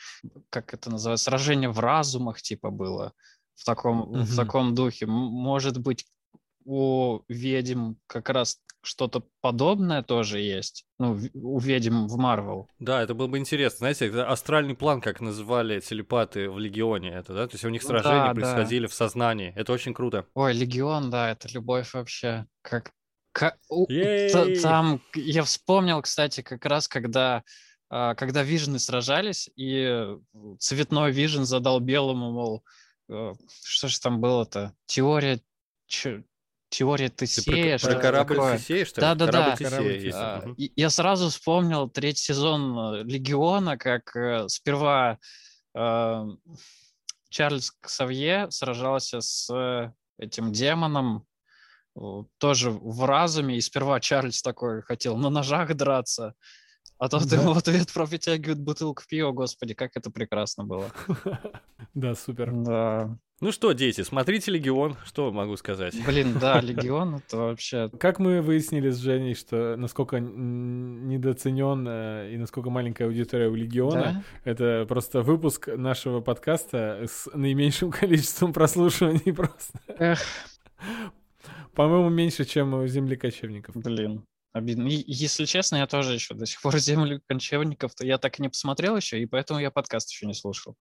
[0.49, 3.13] как это называется, сражение в разумах типа было
[3.55, 4.36] в таком, в Мгм.
[4.36, 5.05] таком духе.
[5.05, 6.05] Может быть,
[6.68, 10.86] у ведьм как раз что-то подобное тоже есть.
[10.99, 12.70] Ну, у ведьм в Марвел.
[12.80, 13.78] Да, это было бы интересно.
[13.80, 17.47] Знаете, это астральный план, как называли телепаты в Легионе, это, да?
[17.47, 18.34] То есть у них Ну сражения да, да.
[18.34, 19.53] происходили в сознании.
[19.55, 20.26] Это очень круто.
[20.34, 22.45] Ой, Легион, да, это любовь вообще.
[22.61, 22.91] Как,
[23.32, 24.30] ка- у- Ей!
[24.30, 27.43] т- там я вспомнил, кстати, как раз когда
[27.89, 30.18] а, когда Вижны сражались, и э,
[30.59, 32.63] цветной Вижн задал белому, мол,
[33.09, 34.74] э, что же там было-то?
[34.88, 35.39] Теория...
[36.70, 38.57] Теория Ты про, Тесея, про что-то корабль такое.
[38.57, 39.07] Тесея, что ли?
[39.07, 39.55] Да-да-да.
[39.55, 40.55] Корабль Тесея Корабль.
[40.57, 45.18] А, Я сразу вспомнил третий сезон э, Легиона, как э, сперва
[45.76, 46.26] э,
[47.30, 51.26] Чарльз Ксавье сражался с э, этим демоном,
[51.95, 56.34] э, тоже в разуме, и сперва Чарльз такой хотел на ножах драться,
[56.99, 57.35] а тот Да.
[57.37, 60.89] ему в ответ пропитягивает бутылку пива, господи, как это прекрасно было.
[61.93, 62.51] Да, супер.
[62.51, 63.17] Да.
[63.39, 65.95] Ну что, дети, смотрите Легион, что могу сказать.
[66.05, 67.89] Блин, да, Легион это вообще...
[67.99, 71.87] Как мы выяснили с Женей, что насколько недооценен
[72.33, 74.51] и насколько маленькая аудитория у Легиона, Да?
[74.51, 79.79] это просто выпуск нашего подкаста с наименьшим количеством прослушиваний просто.
[79.99, 80.19] Эх.
[81.73, 83.75] По-моему, меньше, чем у земли кочевников.
[83.75, 84.23] Блин,
[84.58, 84.88] обидно.
[84.88, 88.49] И, если честно, я тоже еще до сих пор землю кончевников-то я так и не
[88.49, 90.76] посмотрел еще, и поэтому я подкаст еще не слушал.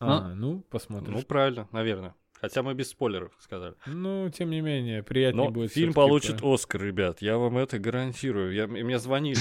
[0.00, 1.14] А, ну, посмотрим.
[1.14, 2.14] Ну, правильно, наверное.
[2.40, 3.74] Хотя мы без спойлеров сказали.
[3.86, 5.72] Ну, тем не менее, приятнее Но будет.
[5.72, 7.20] фильм получит про- Оскар, ребят.
[7.20, 8.54] Я вам это гарантирую.
[8.54, 9.40] Я, мне звонили.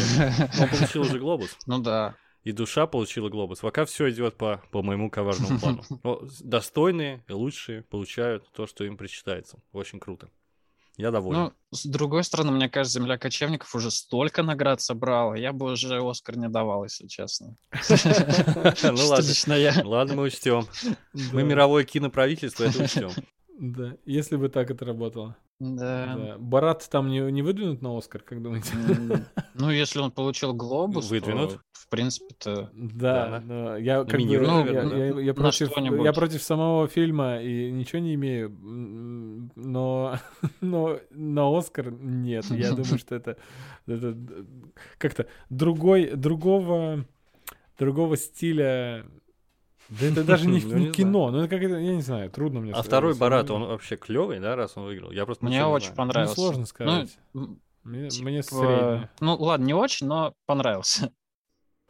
[0.59, 1.55] Он получил уже глобус.
[1.67, 2.15] Ну да.
[2.43, 3.59] И душа получила глобус.
[3.59, 5.83] Пока все идет по, по моему коварному плану.
[6.03, 9.59] Но достойные и лучшие получают то, что им причитается.
[9.73, 10.31] Очень круто.
[10.97, 11.39] Я доволен.
[11.39, 16.01] Ну, с другой стороны, мне кажется, «Земля кочевников» уже столько наград собрала, я бы уже
[16.01, 17.55] «Оскар» не давал, если честно.
[18.81, 19.23] Ну ладно.
[19.85, 20.67] Ладно, мы учтем.
[21.13, 23.11] Мы мировое киноправительство, это учтем.
[23.57, 25.35] Да, если бы так это работало.
[25.59, 26.15] Да.
[26.15, 26.35] Да.
[26.37, 28.69] Барат там не, не выдвинут на Оскар, как думаете?
[29.55, 31.53] Ну, если он получил глобус, Выдвинут.
[31.53, 32.69] то, в принципе-то...
[32.73, 37.41] Да, Да, но я как бы, Номинируют, я, я- я против, я против самого фильма
[37.41, 38.51] и ничего не имею,
[39.55, 40.19] но,
[40.61, 42.45] но на Оскар нет.
[42.51, 43.37] Я думаю, что это,
[43.87, 44.15] это
[44.99, 47.03] как-то другой, другого,
[47.79, 49.07] другого стиля.
[49.89, 52.29] Да это даже не, Ну, не не кино, ну это как это, я не знаю,
[52.29, 52.73] трудно мне.
[52.73, 55.11] А второй Барат, он вообще клевый, да, раз он выиграл?
[55.11, 55.91] Я просто Мне очень.
[55.91, 56.35] Ну, понравился.
[56.35, 57.17] сложно сказать.
[57.33, 59.09] м, Мне, типа, мне средне.
[59.21, 61.11] Ну, ладно, не очень, но понравился.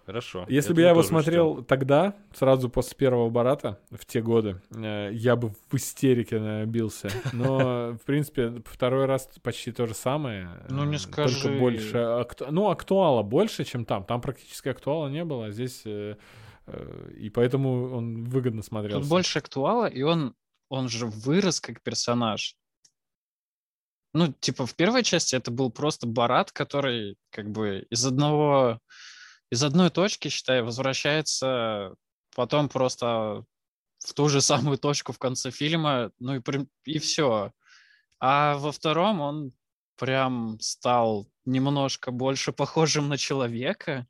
[0.06, 0.46] Хорошо.
[0.48, 5.36] Если бы я его смотрел тогда, сразу после первого Барата, в те годы, э, я
[5.36, 7.10] бы в истерике наверное, бился.
[7.34, 10.48] Но, в принципе, второй раз почти то же самое.
[10.70, 11.42] Ну, не э, скажи.
[11.42, 11.98] Только больше...
[11.98, 14.06] акту- Ну, актуала больше, чем там.
[14.06, 15.84] Там практически актуала не было, а здесь...
[16.68, 19.00] э, И поэтому он выгодно смотрелся.
[19.00, 20.36] Тут больше актуала, и он,
[20.70, 22.56] он же вырос как персонаж.
[24.14, 28.80] Ну, типа, в первой части это был просто Барат, который как бы из одного,
[29.52, 31.96] из одной точки, считай, возвращается
[32.36, 33.44] потом просто
[34.00, 36.42] в ту же самую точку в конце фильма, ну и,
[36.86, 37.52] и все.
[38.20, 39.54] А во втором он
[39.98, 44.08] прям стал немножко больше похожим на человека,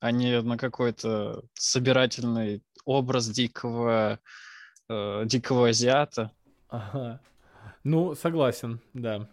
[0.00, 4.18] а не на какой-то собирательный образ дикого,
[4.88, 6.30] э, дикого азиата.
[6.68, 7.20] Ага.
[7.84, 9.28] Ну, согласен, да.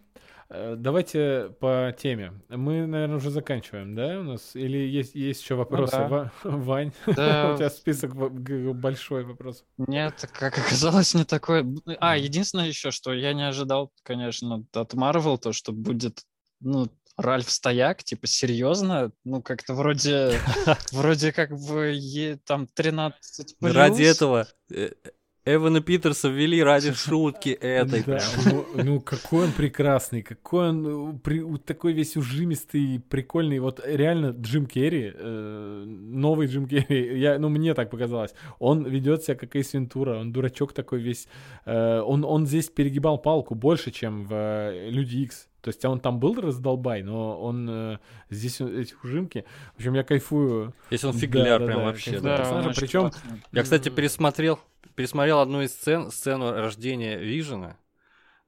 [0.49, 2.33] Э, Давайте по теме.
[2.49, 4.55] Мы, наверное, уже заканчиваем, да, у нас?
[4.55, 5.97] Или есть, есть еще вопросы?
[5.97, 6.07] да.
[6.07, 9.65] Ва- Вань, Да, у тебя список большой вопрос.
[9.77, 11.65] нет, как оказалось, не такое.
[11.99, 16.21] А, единственное еще, что я не ожидал, конечно, от Marvel, то, что будет,
[16.59, 16.87] ну,
[17.17, 19.11] Ральф Стояк, типа, серьезно?
[19.23, 20.31] Ну, как-то вроде,
[20.91, 24.15] вроде как бы е- там 13 Ну, Ради плюс.
[24.15, 24.89] этого э,
[25.45, 28.01] Эвана Питерса ввели ради шутки этой.
[28.03, 28.23] Да, прям.
[28.75, 33.59] ну, ну, какой он прекрасный, какой он э, при- такой весь ужимистый, прикольный.
[33.59, 39.23] Вот реально Джим Керри, э, новый Джим Керри, я, ну мне так показалось, он ведет
[39.23, 41.27] себя как Эйс Вентура, он дурачок такой весь.
[41.65, 45.47] э, он, он здесь перегибал палку больше, чем в э, Люди Икс.
[45.63, 47.97] То есть он там был раздолбай, но он э,
[48.29, 49.45] здесь эти ужимки.
[49.73, 50.73] В общем, я кайфую.
[50.91, 52.19] Если он фигляр, да, прям да, вообще.
[52.19, 52.37] да.
[52.63, 53.11] Да, причем-.
[53.53, 54.59] Я, кстати, пересмотрел,
[54.95, 57.77] пересмотрел одну из сцен, сцену рождения Вижена.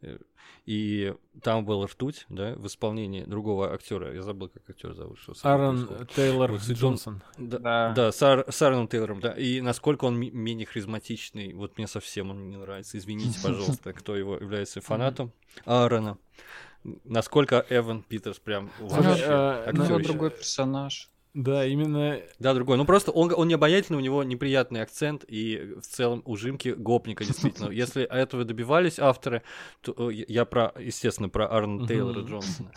[0.02, 0.18] Э,
[0.66, 4.14] И там был ртуть, да, в исполнении другого актера.
[4.14, 5.18] Я забыл, как актер зовут.
[5.20, 5.88] что Аарон.
[6.16, 7.22] Тейлор Вот Джон- Джонсон.
[7.38, 7.94] Да, Да.
[7.96, 8.18] да, с,
[8.50, 9.32] с Аароном Тейлором, да.
[9.32, 12.98] И насколько он менее харизматичный, вот мне совсем он не нравится.
[12.98, 15.32] Извините, пожалуйста, кто его является фанатом
[15.66, 16.18] Аарона.
[17.04, 20.08] Насколько Эван Питерс прям У Слушай, вообще э, него актёрище.
[20.08, 21.10] другой персонаж.
[21.34, 22.78] Да, именно Да, другой.
[22.78, 27.26] Ну просто он, он не обаятельный, у него неприятный акцент и в целом ужимки гопника,
[27.26, 27.70] действительно.
[27.72, 29.42] Если этого добивались авторы,
[29.82, 31.86] то э, я про, естественно, про Арна.
[31.88, 32.72] Тейлора Джонсона,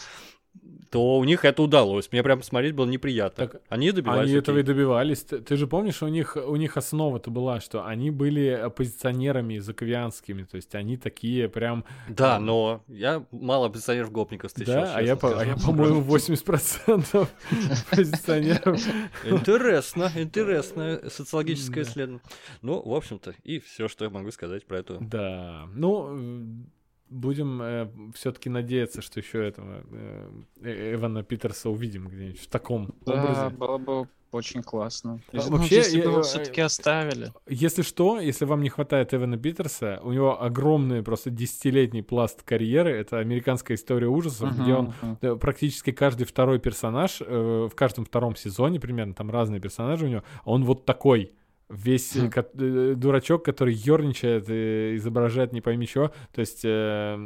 [0.90, 2.10] то у них это удалось.
[2.12, 3.48] Мне прям смотреть было неприятно.
[3.48, 4.28] Так, Они добивались.
[4.30, 5.22] Они этого и добивались.
[5.22, 10.44] Ты, ты же помнишь, у них, у них основа-то была, что они были оппозиционерами заковианскими,
[10.44, 11.84] то есть они такие прям...
[12.08, 14.74] Да, но я мало оппозиционеров гопников встречал.
[14.84, 17.28] да, а я, по- а я, по-моему, 80%
[17.90, 18.80] оппозиционеров.
[19.24, 22.22] Интересно, интересное социологическое исследование.
[22.62, 24.98] Ну, в общем-то, и все, что я могу сказать про эту.
[25.00, 26.64] Да, ну,
[27.10, 30.30] э, будем все-таки надеяться, что еще этого э,
[30.62, 33.56] э, Эвана Питерса увидим где-нибудь в таком Да, образе.
[33.56, 35.20] было бы очень классно.
[35.32, 37.32] А Если- вообще, ну, если бы его э, все-таки оставили.
[37.48, 42.90] Если что, если вам не хватает Эвана Питерса, у него огромный просто десятилетний пласт карьеры.
[42.90, 44.92] Это американская история ужасов, где он.
[45.22, 50.08] Да, практически каждый второй персонаж, э, в каждом втором сезоне примерно, там разные персонажи у
[50.08, 51.32] него, он вот такой.
[51.68, 56.12] Весь э, э, дурачок, который ерничает, и изображает не пойми что.
[56.32, 57.16] То есть э,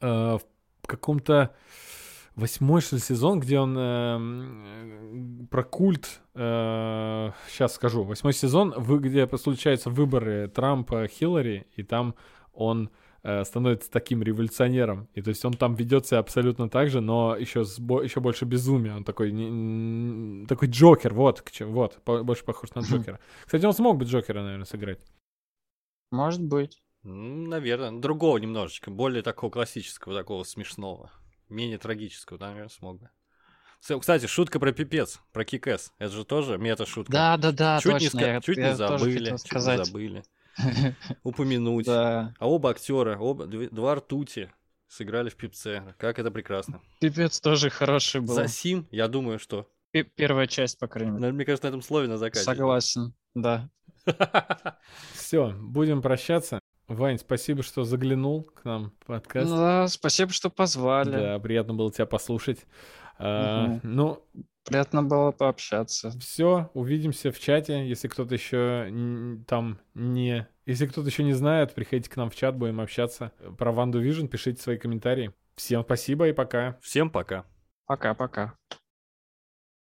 [0.00, 0.38] э,
[0.82, 1.54] в каком-то
[2.36, 3.80] восьмой что ли, сезон, где он э,
[4.16, 12.14] м, про культ, сейчас скажу, восьмой сезон, вы- где случаются выборы Трампа, Хиллари, и там
[12.52, 12.90] он э,
[13.44, 15.08] становится таким революционером.
[15.14, 18.20] И то есть он там ведет себя абсолютно так же, но еще, с бо- еще
[18.20, 18.94] больше безумия.
[18.94, 23.18] Он такой, не- такой Джокер, вот, к чему- вот, по- больше похож на Джокера.
[23.46, 25.00] Кстати, он смог бы Джокера, наверное, сыграть.
[26.10, 26.82] Может быть.
[27.02, 31.10] Наверное, другого немножечко, более такого классического, такого смешного,
[31.48, 33.10] менее трагического, наверное, смог бы.
[34.00, 35.92] Кстати, шутка про пипец, про кикэс.
[35.98, 37.12] Это же тоже мета-шутка.
[37.12, 38.18] Да, да, да, чуть точно.
[38.18, 39.86] не, я- чуть я не тоже забыли, чуть не сказать.
[39.86, 40.22] забыли.
[41.22, 41.86] упомянуть.
[41.86, 42.34] Да.
[42.38, 44.50] А оба актера, оба, дв- два ртути
[44.88, 45.94] сыграли в пипце.
[45.98, 46.80] Как это прекрасно.
[47.00, 48.34] Пипец тоже хороший был.
[48.34, 49.68] За сим, я думаю, что.
[49.90, 51.32] Пе- Первая часть, по крайней мере.
[51.32, 52.44] Мне кажется, на этом слове на закате.
[52.44, 53.68] Согласен, да.
[55.14, 56.60] Все, будем прощаться.
[56.86, 59.48] Вань, спасибо, что заглянул к нам в подкаст.
[59.48, 61.10] Ну да, спасибо, что позвали.
[61.12, 62.66] Да, приятно было тебя послушать.
[63.18, 63.80] А, Мгм.
[63.84, 64.22] Ну,
[64.64, 66.10] Приятно было пообщаться.
[66.20, 67.86] все, увидимся в чате.
[67.86, 70.46] Если кто-то еще там не...
[70.64, 73.32] Если кто-то еще не знает, приходите к нам в чат, будем общаться.
[73.58, 75.32] Про Ванду Вижн пишите свои комментарии.
[75.54, 76.78] Всем спасибо и пока.
[76.80, 77.44] Всем пока.
[77.86, 78.54] Пока-пока.